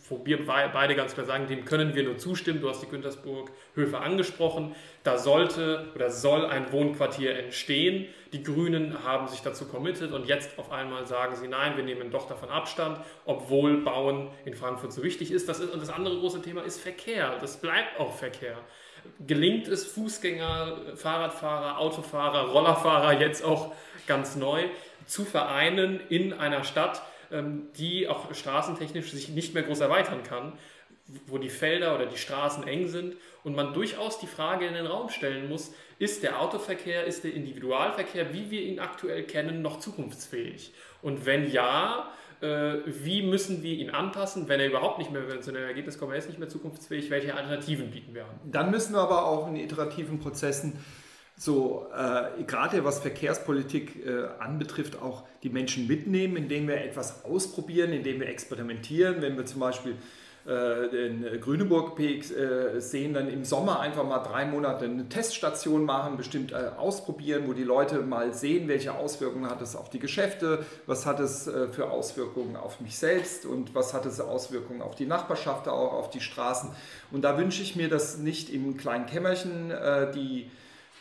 wo 0.08 0.24
wir 0.24 0.46
beide 0.46 0.96
ganz 0.96 1.16
klar 1.16 1.26
sagen, 1.26 1.48
dem 1.48 1.66
können 1.66 1.96
wir 1.96 2.04
nur 2.04 2.20
zustimmen. 2.20 2.62
Du 2.62 2.70
hast 2.70 2.84
die 2.84 2.88
Güntersburg 2.88 3.52
Höfe 3.74 3.98
angesprochen. 3.98 4.76
Da 5.04 5.18
sollte 5.18 5.88
oder 5.96 6.12
soll 6.12 6.46
ein 6.46 6.72
Wohnquartier 6.72 7.36
entstehen. 7.36 8.06
Die 8.34 8.44
Grünen 8.44 9.04
haben 9.04 9.28
sich 9.28 9.42
dazu 9.42 9.68
committed 9.68 10.12
und 10.12 10.28
jetzt 10.28 10.60
auf 10.60 10.72
einmal 10.72 11.08
sagen 11.08 11.36
sie, 11.36 11.48
nein, 11.48 11.76
wir 11.76 11.84
nehmen 11.84 12.12
doch 12.12 12.28
davon 12.28 12.50
Abstand, 12.50 13.00
obwohl 13.26 13.78
Bauen 13.78 14.30
in 14.46 14.54
Frankfurt 14.54 14.94
so 14.94 15.02
wichtig 15.02 15.32
ist. 15.32 15.50
Das 15.50 15.60
ist 15.60 15.74
und 15.74 15.82
das 15.82 15.90
andere 15.90 16.20
große 16.20 16.44
Thema 16.44 16.62
ist 16.62 16.80
Verkehr. 16.80 17.36
Das 17.42 17.58
bleibt 17.58 18.00
auch 18.00 18.16
Verkehr 18.16 18.58
gelingt 19.26 19.68
es 19.68 19.86
Fußgänger, 19.86 20.96
Fahrradfahrer, 20.96 21.80
Autofahrer, 21.80 22.50
Rollerfahrer 22.50 23.20
jetzt 23.20 23.44
auch 23.44 23.74
ganz 24.08 24.36
neu 24.36 24.66
zu 25.06 25.26
vereinen 25.26 26.00
in 26.10 26.34
einer 26.34 26.64
Stadt, 26.64 27.02
ähm, 27.32 27.68
die 27.78 28.08
auch 28.08 28.34
straßentechnisch 28.34 29.12
sich 29.12 29.30
nicht 29.30 29.54
mehr 29.54 29.64
groß 29.64 29.80
erweitern 29.80 30.24
kann, 30.24 30.54
wo 31.28 31.38
die 31.38 31.50
Felder 31.50 31.96
oder 31.96 32.06
die 32.06 32.18
Straßen 32.18 32.68
eng 32.68 32.88
sind 32.88 33.16
und 33.44 33.56
man 33.56 33.74
durchaus 33.74 34.20
die 34.20 34.28
Frage 34.28 34.66
in 34.66 34.74
den 34.74 34.86
Raum 34.86 35.10
stellen 35.10 35.50
muss, 35.50 35.74
ist 36.00 36.24
der 36.24 36.40
Autoverkehr, 36.42 37.06
ist 37.06 37.24
der 37.24 37.34
Individualverkehr, 37.34 38.34
wie 38.34 38.50
wir 38.50 38.62
ihn 38.62 38.80
aktuell 38.80 39.24
kennen, 39.24 39.62
noch 39.62 39.80
zukunftsfähig? 39.80 40.74
Und 41.02 41.26
wenn 41.26 41.52
ja, 41.52 42.12
wie 42.42 43.22
müssen 43.22 43.62
wir 43.62 43.74
ihn 43.74 43.92
anpassen, 43.92 44.50
wenn 44.50 44.60
er 44.60 44.68
überhaupt 44.68 44.98
nicht 44.98 45.12
mehr, 45.12 45.42
zu 45.42 45.52
einem 45.52 45.64
Ergebnis 45.64 46.00
kommen, 46.00 46.12
er 46.14 46.18
ist 46.18 46.28
nicht 46.28 46.40
mehr 46.40 46.50
zukunftsfähig, 46.50 47.10
welche 47.10 47.36
Alternativen 47.36 47.92
bieten 47.92 48.16
wir 48.16 48.26
an? 48.26 48.40
Dann 48.46 48.72
müssen 48.72 48.94
wir 48.94 49.02
aber 49.02 49.26
auch 49.26 49.48
in 49.48 49.56
iterativen 49.56 50.20
Prozessen 50.20 50.74
so 51.38 51.88
äh, 51.96 52.44
gerade 52.44 52.84
was 52.84 53.00
Verkehrspolitik 53.00 54.06
äh, 54.06 54.28
anbetrifft, 54.40 55.02
auch 55.02 55.24
die 55.42 55.50
Menschen 55.50 55.88
mitnehmen, 55.88 56.36
indem 56.36 56.68
wir 56.68 56.84
etwas 56.84 57.26
ausprobieren, 57.26 57.94
indem 57.94 58.20
wir 58.20 58.28
experimentieren. 58.28 59.22
Wenn 59.22 59.38
wir 59.38 59.46
zum 59.46 59.60
Beispiel 59.60 59.96
äh, 60.44 60.90
den 60.90 61.40
Grüneburg 61.40 61.96
PX 61.96 62.32
äh, 62.32 62.82
sehen, 62.82 63.14
dann 63.14 63.30
im 63.30 63.46
Sommer 63.46 63.80
einfach 63.80 64.04
mal 64.04 64.20
drei 64.20 64.44
Monate 64.46 64.86
eine 64.86 65.08
Teststation 65.08 65.86
machen, 65.86 66.18
bestimmt 66.18 66.52
äh, 66.52 66.72
ausprobieren, 66.78 67.44
wo 67.46 67.54
die 67.54 67.64
Leute 67.64 68.00
mal 68.00 68.34
sehen, 68.34 68.68
welche 68.68 68.96
Auswirkungen 68.96 69.48
hat 69.48 69.62
es 69.62 69.76
auf 69.76 69.92
die 69.92 70.00
Geschäfte, 70.00 70.66
was 70.88 71.06
hat 71.06 71.20
es 71.20 71.50
für 71.72 71.92
Auswirkungen 71.92 72.56
auf 72.56 72.80
mich 72.80 72.98
selbst 72.98 73.46
und 73.46 73.76
was 73.76 73.94
hat 73.94 74.06
es 74.08 74.20
Auswirkungen 74.20 74.82
auf 74.82 74.96
die 74.96 75.06
Nachbarschaft, 75.06 75.68
auch 75.68 75.94
auf 75.94 76.10
die 76.10 76.22
Straßen. 76.22 76.72
Und 77.12 77.22
da 77.22 77.38
wünsche 77.38 77.62
ich 77.62 77.76
mir, 77.76 77.90
dass 77.90 78.18
nicht 78.18 78.52
im 78.52 78.78
kleinen 78.78 79.06
Kämmerchen 79.06 79.72
die, 80.16 80.50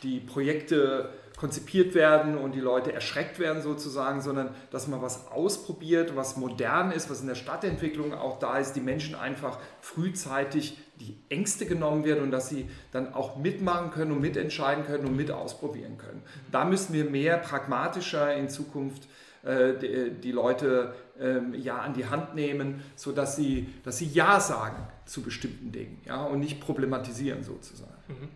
die 0.03 0.19
Projekte 0.19 1.09
konzipiert 1.41 1.95
werden 1.95 2.37
und 2.37 2.51
die 2.51 2.59
Leute 2.59 2.93
erschreckt 2.93 3.39
werden 3.39 3.63
sozusagen, 3.63 4.21
sondern 4.21 4.51
dass 4.69 4.87
man 4.87 5.01
was 5.01 5.31
ausprobiert, 5.31 6.15
was 6.15 6.37
modern 6.37 6.91
ist, 6.91 7.09
was 7.09 7.21
in 7.21 7.27
der 7.27 7.33
Stadtentwicklung 7.33 8.13
auch 8.13 8.37
da 8.37 8.59
ist, 8.59 8.73
die 8.73 8.79
Menschen 8.79 9.15
einfach 9.15 9.57
frühzeitig 9.79 10.77
die 10.99 11.17
Ängste 11.29 11.65
genommen 11.65 12.05
werden 12.05 12.21
und 12.21 12.29
dass 12.29 12.47
sie 12.47 12.69
dann 12.91 13.15
auch 13.15 13.37
mitmachen 13.37 13.89
können 13.89 14.11
und 14.11 14.21
mitentscheiden 14.21 14.85
können 14.85 15.05
und 15.05 15.15
mit 15.15 15.31
ausprobieren 15.31 15.97
können. 15.97 16.21
Da 16.51 16.63
müssen 16.63 16.93
wir 16.93 17.05
mehr 17.05 17.39
pragmatischer 17.39 18.35
in 18.35 18.47
Zukunft 18.47 19.07
äh, 19.43 19.73
die, 19.79 20.11
die, 20.11 20.31
Leute 20.31 20.93
ähm, 21.19 21.55
ja 21.55 21.79
an 21.79 21.95
die 21.95 22.05
Hand 22.05 22.35
nehmen, 22.35 22.83
sodass 22.95 23.35
sie, 23.35 23.67
dass 23.83 23.97
sie 23.97 24.05
Ja 24.05 24.39
sagen 24.39 24.87
zu 25.05 25.23
bestimmten 25.23 25.71
Dingen 25.71 26.01
ja, 26.05 26.23
und 26.23 26.39
nicht 26.39 26.61
problematisieren 26.61 27.43
sozusagen. 27.43 27.97
Mhm 28.09 28.29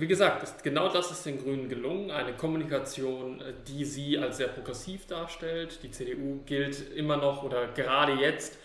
wie 0.00 0.06
gesagt, 0.06 0.42
ist, 0.42 0.62
genau 0.62 0.88
das 0.88 1.10
ist 1.10 1.26
den 1.26 1.42
Grünen 1.42 1.68
gelungen. 1.68 2.10
Eine 2.10 2.32
Kommunikation, 2.32 3.40
äh, 3.40 3.52
die 3.66 3.84
sie 3.84 4.18
als 4.18 4.36
sehr 4.36 4.48
progressiv 4.48 5.06
darstellt. 5.06 5.80
Die 5.82 5.90
CDU 5.90 6.40
gilt 6.46 6.94
immer 6.94 7.16
noch 7.16 7.42
oder 7.42 7.68
gerade 7.68 8.12
jetzt 8.12 8.58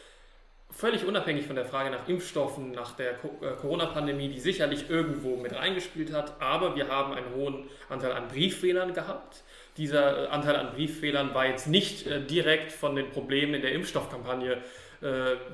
völlig 0.70 1.06
unabhängig 1.06 1.46
von 1.46 1.56
der 1.56 1.66
Frage 1.66 1.92
nach 1.92 2.08
Impfstoffen, 2.08 2.72
nach 2.72 2.96
der 2.96 3.12
äh, 3.14 3.56
Corona-Pandemie, 3.60 4.30
die 4.30 4.40
sicherlich 4.40 4.90
irgendwo 4.90 5.36
mit 5.36 5.56
reingespielt 5.56 6.14
hat. 6.14 6.40
Aber 6.40 6.76
wir 6.76 6.88
haben 6.88 7.14
einen 7.14 7.34
hohen 7.36 7.66
Anteil 7.90 8.12
an 8.12 8.28
Brieffehlern 8.28 8.94
gehabt. 8.94 9.44
Dieser 9.78 10.26
äh, 10.26 10.28
Anteil 10.28 10.56
an 10.56 10.72
Brieffehlern 10.74 11.34
war 11.34 11.48
jetzt 11.48 11.68
nicht 11.68 12.06
direkt 12.30 12.72
von 12.72 12.96
den 12.96 13.10
Problemen 13.10 13.56
in 13.56 13.62
der 13.62 13.72
Impfstoffkampagne 13.72 14.54
äh, 14.54 14.62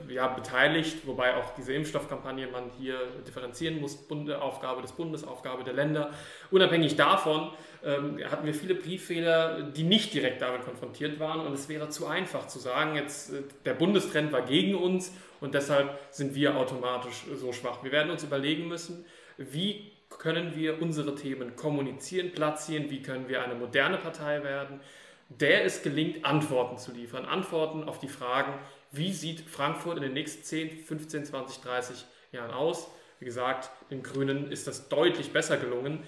ja, 0.10 0.28
beteiligt, 0.28 1.08
wobei 1.08 1.36
auch 1.36 1.56
diese 1.56 1.74
Impfstoffkampagne 1.74 2.48
man 2.48 2.70
hier 2.78 3.00
differenzieren 3.28 3.82
muss, 3.82 3.96
Bunde, 3.96 4.42
Aufgabe 4.42 4.82
des 4.82 4.92
Bundes, 4.92 5.24
Aufgabe 5.24 5.64
der 5.64 5.74
Länder. 5.74 6.12
Unabhängig 6.52 6.96
davon 6.96 7.52
ähm, 7.84 8.20
hatten 8.30 8.46
wir 8.46 8.54
viele 8.54 8.76
Brieffehler, 8.76 9.64
die 9.64 9.84
nicht 9.84 10.14
direkt 10.14 10.42
damit 10.42 10.64
konfrontiert 10.64 11.20
waren 11.20 11.40
und 11.46 11.54
es 11.54 11.68
wäre 11.68 11.90
zu 11.90 12.06
einfach 12.06 12.48
zu 12.48 12.60
sagen, 12.60 12.96
jetzt 12.96 13.34
äh, 13.34 13.42
der 13.66 13.74
Bundestrend 13.74 14.32
war 14.32 14.44
gegen 14.44 14.76
uns 14.76 15.16
und 15.40 15.54
deshalb 15.54 15.98
sind 16.12 16.36
wir 16.36 16.56
automatisch 16.56 17.24
so 17.34 17.52
schwach. 17.52 17.84
Wir 17.84 17.92
werden 17.92 18.12
uns 18.12 18.24
überlegen 18.24 18.68
müssen, 18.68 19.06
wie 19.38 19.92
können 20.18 20.56
wir 20.56 20.82
unsere 20.82 21.16
Themen 21.16 21.56
kommunizieren, 21.56 22.32
platzieren, 22.34 22.90
wie 22.90 23.02
können 23.02 23.30
wir 23.30 23.44
eine 23.44 23.56
moderne 23.56 23.98
Partei 23.98 24.44
werden, 24.44 24.82
der 25.30 25.64
es 25.64 25.84
gelingt, 25.84 26.26
Antworten 26.26 26.78
zu 26.78 26.92
liefern. 26.92 27.26
Antworten 27.26 27.84
auf 27.84 28.00
die 28.00 28.08
Fragen, 28.08 28.54
wie 28.92 29.14
sieht 29.14 29.42
Frankfurt 29.42 29.98
in 29.98 30.04
den 30.04 30.14
nächsten 30.14 30.44
10, 30.44 30.84
15, 30.86 31.26
20, 31.26 31.62
30 31.62 32.06
Jahren 32.32 32.52
aus. 32.52 32.88
Wie 33.20 33.26
gesagt, 33.26 33.70
den 33.92 34.04
Grünen 34.04 34.52
ist 34.52 34.68
das 34.68 34.90
deutlich 34.90 35.32
besser 35.32 35.58
gelungen. 35.58 36.00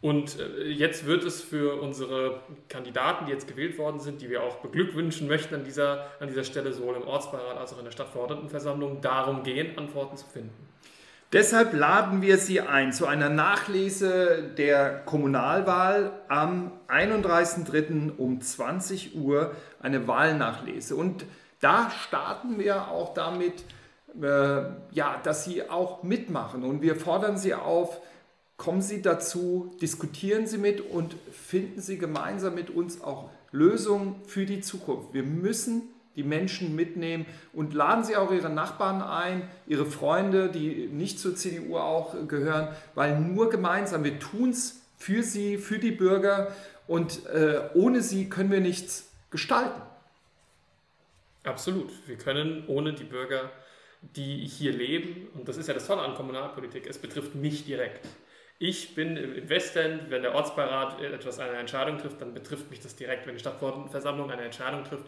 Und 0.00 0.38
äh, 0.38 0.68
jetzt 0.68 1.06
wird 1.06 1.24
es 1.24 1.40
für 1.40 1.80
unsere 1.80 2.42
Kandidaten, 2.68 3.24
die 3.26 3.32
jetzt 3.32 3.48
gewählt 3.48 3.78
worden 3.78 4.00
sind, 4.00 4.20
die 4.20 4.28
wir 4.28 4.42
auch 4.42 4.56
beglückwünschen 4.56 5.26
möchten 5.26 5.54
an 5.54 5.64
dieser, 5.64 6.10
an 6.20 6.28
dieser 6.28 6.44
Stelle, 6.44 6.72
sowohl 6.72 6.96
im 6.96 7.06
Ortsbeirat 7.06 7.56
als 7.56 7.72
auch 7.72 7.78
in 7.78 7.84
der 7.84 7.92
Stadtverordnetenversammlung, 7.92 9.00
darum 9.00 9.42
gehen, 9.42 9.78
Antworten 9.78 10.16
zu 10.18 10.26
finden. 10.26 10.52
Deshalb 11.32 11.72
laden 11.72 12.22
wir 12.22 12.36
Sie 12.36 12.60
ein 12.60 12.92
zu 12.92 13.06
einer 13.06 13.28
Nachlese 13.28 14.52
der 14.56 15.00
Kommunalwahl 15.00 16.12
am 16.28 16.70
31.03. 16.86 18.16
um 18.18 18.40
20 18.40 19.16
Uhr, 19.16 19.56
eine 19.80 20.06
Wahlnachlese. 20.06 20.94
Und 20.94 21.24
da 21.64 21.90
starten 21.90 22.58
wir 22.58 22.88
auch 22.88 23.14
damit, 23.14 23.64
äh, 24.20 24.62
ja, 24.90 25.18
dass 25.22 25.44
Sie 25.44 25.68
auch 25.70 26.02
mitmachen. 26.02 26.62
Und 26.62 26.82
wir 26.82 26.94
fordern 26.94 27.38
Sie 27.38 27.54
auf, 27.54 28.02
kommen 28.58 28.82
Sie 28.82 29.00
dazu, 29.00 29.74
diskutieren 29.80 30.46
Sie 30.46 30.58
mit 30.58 30.82
und 30.82 31.16
finden 31.32 31.80
Sie 31.80 31.96
gemeinsam 31.96 32.54
mit 32.54 32.68
uns 32.68 33.02
auch 33.02 33.30
Lösungen 33.50 34.16
für 34.26 34.44
die 34.44 34.60
Zukunft. 34.60 35.14
Wir 35.14 35.22
müssen 35.22 35.88
die 36.16 36.22
Menschen 36.22 36.76
mitnehmen 36.76 37.24
und 37.54 37.72
laden 37.72 38.04
Sie 38.04 38.14
auch 38.16 38.30
Ihre 38.30 38.50
Nachbarn 38.50 39.00
ein, 39.00 39.48
Ihre 39.66 39.86
Freunde, 39.86 40.50
die 40.50 40.88
nicht 40.88 41.18
zur 41.18 41.34
CDU 41.34 41.78
auch 41.78 42.14
gehören, 42.28 42.68
weil 42.94 43.18
nur 43.18 43.48
gemeinsam, 43.48 44.04
wir 44.04 44.18
tun 44.18 44.50
es 44.50 44.82
für 44.98 45.22
Sie, 45.22 45.56
für 45.56 45.78
die 45.78 45.92
Bürger 45.92 46.48
und 46.86 47.24
äh, 47.26 47.62
ohne 47.72 48.02
Sie 48.02 48.28
können 48.28 48.50
wir 48.50 48.60
nichts 48.60 49.08
gestalten. 49.30 49.80
Absolut. 51.44 51.90
Wir 52.08 52.16
können 52.16 52.64
ohne 52.68 52.94
die 52.94 53.04
Bürger, 53.04 53.52
die 54.00 54.46
hier 54.46 54.72
leben, 54.72 55.28
und 55.34 55.48
das 55.48 55.56
ist 55.58 55.68
ja 55.68 55.74
das 55.74 55.86
Tolle 55.86 56.02
an 56.02 56.14
Kommunalpolitik, 56.14 56.86
es 56.86 56.98
betrifft 56.98 57.34
mich 57.34 57.64
direkt. 57.64 58.06
Ich 58.58 58.94
bin 58.94 59.16
im 59.16 59.48
Westend, 59.48 60.10
wenn 60.10 60.22
der 60.22 60.34
Ortsbeirat 60.34 61.00
etwas 61.02 61.38
eine 61.40 61.58
Entscheidung 61.58 61.98
trifft, 61.98 62.20
dann 62.20 62.32
betrifft 62.34 62.70
mich 62.70 62.80
das 62.80 62.96
direkt. 62.96 63.26
Wenn 63.26 63.34
die 63.34 63.40
Stadtverordnetenversammlung 63.40 64.30
eine 64.30 64.42
Entscheidung 64.42 64.84
trifft, 64.84 65.06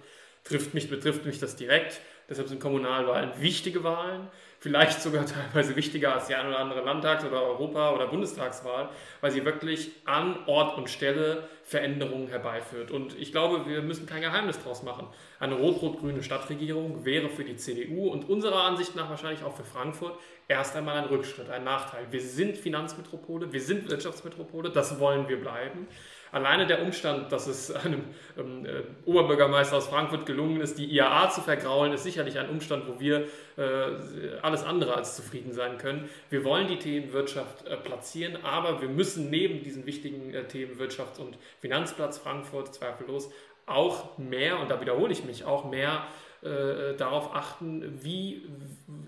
trifft 0.49 0.75
mich, 0.75 0.89
betrifft 0.89 1.25
mich 1.25 1.39
das 1.39 1.57
direkt. 1.57 2.01
Deshalb 2.29 2.49
sind 2.49 2.61
Kommunalwahlen 2.61 3.31
wichtige 3.41 3.85
Wahlen 3.85 4.29
vielleicht 4.67 5.01
sogar 5.01 5.25
teilweise 5.53 5.77
wichtiger 5.77 6.15
als 6.15 6.27
die 6.27 6.35
ein 6.35 6.49
oder 6.49 6.59
andere 6.59 6.81
Landtags- 6.81 7.25
oder 7.25 7.43
Europa- 7.43 7.95
oder 7.95 8.09
Bundestagswahl, 8.09 8.89
weil 9.21 9.31
sie 9.31 9.45
wirklich 9.45 9.91
an 10.05 10.37
Ort 10.47 10.77
und 10.77 10.91
Stelle 10.91 11.49
Veränderungen 11.63 12.29
herbeiführt. 12.29 12.91
Und 12.91 13.19
ich 13.19 13.33
glaube, 13.33 13.67
wir 13.67 13.83
müssen 13.83 14.07
kein 14.07 14.23
Geheimnis 14.23 14.63
draus 14.63 14.83
machen. 14.83 15.07
Eine 15.39 15.55
rot-rot-grüne 15.55 16.23
Stadtregierung 16.23 17.05
wäre 17.05 17.29
für 17.29 17.45
die 17.45 17.57
CDU 17.57 18.09
und 18.09 18.29
unserer 18.29 18.65
Ansicht 18.65 18.97
nach 18.97 19.11
wahrscheinlich 19.11 19.43
auch 19.45 19.57
für 19.57 19.65
Frankfurt 19.65 20.19
erst 20.49 20.77
einmal 20.77 20.97
ein 20.97 21.05
Rückschritt, 21.05 21.51
ein 21.51 21.65
Nachteil. 21.65 22.07
Wir 22.11 22.21
sind 22.21 22.57
Finanzmetropole, 22.57 23.53
wir 23.53 23.61
sind 23.61 23.91
Wirtschaftsmetropole, 23.91 24.71
das 24.71 25.01
wollen 25.01 25.29
wir 25.29 25.41
bleiben. 25.41 25.89
Alleine 26.37 26.66
der 26.66 26.83
Umstand, 26.83 27.33
dass 27.33 27.46
es 27.46 27.70
einem 27.70 28.05
ähm, 28.37 28.66
äh, 28.66 28.83
Oberbürgermeister 29.07 29.79
aus 29.79 29.87
Frankfurt 29.87 30.27
gelungen 30.27 30.61
ist, 30.61 30.79
die 30.79 30.85
IAA 30.85 31.31
zu 31.31 31.40
vergraulen, 31.40 31.94
ist 31.94 32.03
sicherlich 32.03 32.38
ein 32.38 32.51
Umstand, 32.51 32.85
wo 32.87 33.01
wir 33.01 33.27
äh, 33.57 34.37
alles 34.42 34.62
andere 34.62 34.94
als 34.94 35.16
zufrieden 35.16 35.55
sein 35.55 35.79
können. 35.79 36.11
Wir 36.29 36.44
wollen 36.44 36.68
die 36.68 36.79
Themen 36.79 37.14
Wirtschaft 37.14 37.66
äh, 37.66 37.79
platzieren, 37.79 38.37
aber 38.44 38.83
wir 38.83 38.90
müssen 38.90 39.31
neben 39.31 39.62
diesen 39.62 39.87
wichtigen 39.87 40.35
äh, 40.35 40.44
Themen 40.44 40.79
Wirtschafts- 40.79 41.18
und 41.18 41.38
Finanzplatz 41.62 42.18
Frankfurt 42.18 42.75
zweifellos 42.75 43.31
auch 43.64 44.18
mehr, 44.18 44.61
und 44.61 44.70
da 44.70 44.79
wiederhole 44.79 45.12
ich 45.12 45.25
mich, 45.25 45.46
auch 45.46 45.64
mehr 45.64 46.07
äh, 46.42 46.96
darauf 46.96 47.35
achten, 47.35 47.99
wie 48.03 48.42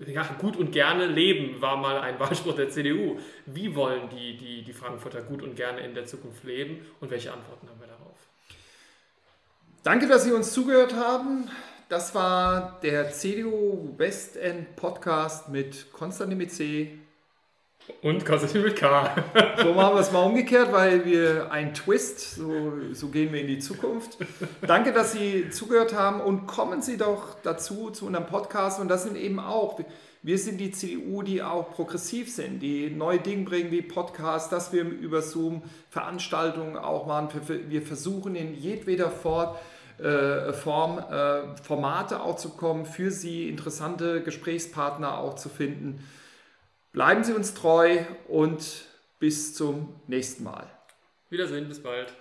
ja, 0.07 0.23
gut 0.39 0.57
und 0.57 0.71
gerne 0.71 1.05
leben, 1.05 1.61
war 1.61 1.77
mal 1.77 1.99
ein 1.99 2.19
Wahlspruch 2.19 2.55
der 2.55 2.69
CDU. 2.69 3.17
Wie 3.45 3.75
wollen 3.75 4.09
die, 4.09 4.37
die, 4.37 4.63
die 4.63 4.73
Frankfurter 4.73 5.21
gut 5.21 5.41
und 5.41 5.55
gerne 5.55 5.81
in 5.81 5.93
der 5.93 6.05
Zukunft 6.05 6.43
leben 6.43 6.85
und 6.99 7.11
welche 7.11 7.31
Antworten 7.31 7.67
haben 7.69 7.79
wir 7.79 7.87
darauf? 7.87 8.17
Danke, 9.83 10.07
dass 10.07 10.25
Sie 10.25 10.31
uns 10.31 10.53
zugehört 10.53 10.95
haben. 10.95 11.49
Das 11.87 12.13
war 12.13 12.79
der 12.83 13.11
CDU 13.11 13.95
Westend 13.97 14.75
Podcast 14.75 15.49
mit 15.49 15.91
Konstantin 15.91 16.37
mit 16.37 16.51
C 16.51 16.99
und 18.01 18.25
Konstantin 18.25 18.63
mit 18.63 18.75
K. 18.75 19.15
so 19.63 19.73
machen 19.73 19.95
wir 19.95 20.01
es 20.01 20.11
mal 20.11 20.23
umgekehrt, 20.23 20.71
weil 20.71 21.05
wir 21.05 21.51
ein 21.51 21.73
Twist, 21.73 22.35
so, 22.35 22.71
so 22.93 23.09
gehen 23.09 23.33
wir 23.33 23.41
in 23.41 23.47
die 23.47 23.59
Zukunft. 23.59 24.17
Danke, 24.61 24.93
dass 24.93 25.11
Sie 25.11 25.49
zugehört 25.49 25.93
haben 25.93 26.21
und 26.21 26.47
kommen 26.47 26.81
Sie 26.81 26.97
doch 26.97 27.35
dazu 27.43 27.89
zu 27.89 28.05
unserem 28.05 28.27
Podcast. 28.27 28.79
Und 28.79 28.87
das 28.87 29.03
sind 29.03 29.17
eben 29.17 29.39
auch, 29.39 29.79
wir 30.21 30.37
sind 30.37 30.59
die 30.59 30.71
CDU, 30.71 31.23
die 31.23 31.43
auch 31.43 31.71
progressiv 31.71 32.33
sind, 32.33 32.59
die 32.61 32.89
neue 32.89 33.19
Dinge 33.19 33.43
bringen 33.43 33.71
wie 33.71 33.81
Podcasts, 33.81 34.49
dass 34.49 34.71
wir 34.71 34.83
über 34.83 35.21
Zoom 35.21 35.63
Veranstaltungen 35.89 36.77
auch 36.77 37.05
machen. 37.05 37.29
Wir 37.67 37.81
versuchen 37.81 38.35
in 38.35 38.53
jedweder 38.53 39.09
Form, 39.09 39.55
äh, 39.97 40.53
Form 40.53 40.99
äh, 40.99 41.55
Formate 41.63 42.21
auch 42.21 42.37
zu 42.37 42.49
kommen, 42.49 42.85
für 42.85 43.11
Sie 43.11 43.49
interessante 43.49 44.21
Gesprächspartner 44.21 45.17
auch 45.17 45.35
zu 45.35 45.49
finden. 45.49 46.01
Bleiben 46.99 47.23
Sie 47.23 47.31
uns 47.31 47.53
treu 47.53 47.99
und 48.27 48.85
bis 49.19 49.55
zum 49.55 50.01
nächsten 50.07 50.43
Mal. 50.43 50.69
Wiedersehen, 51.29 51.69
bis 51.69 51.81
bald. 51.81 52.13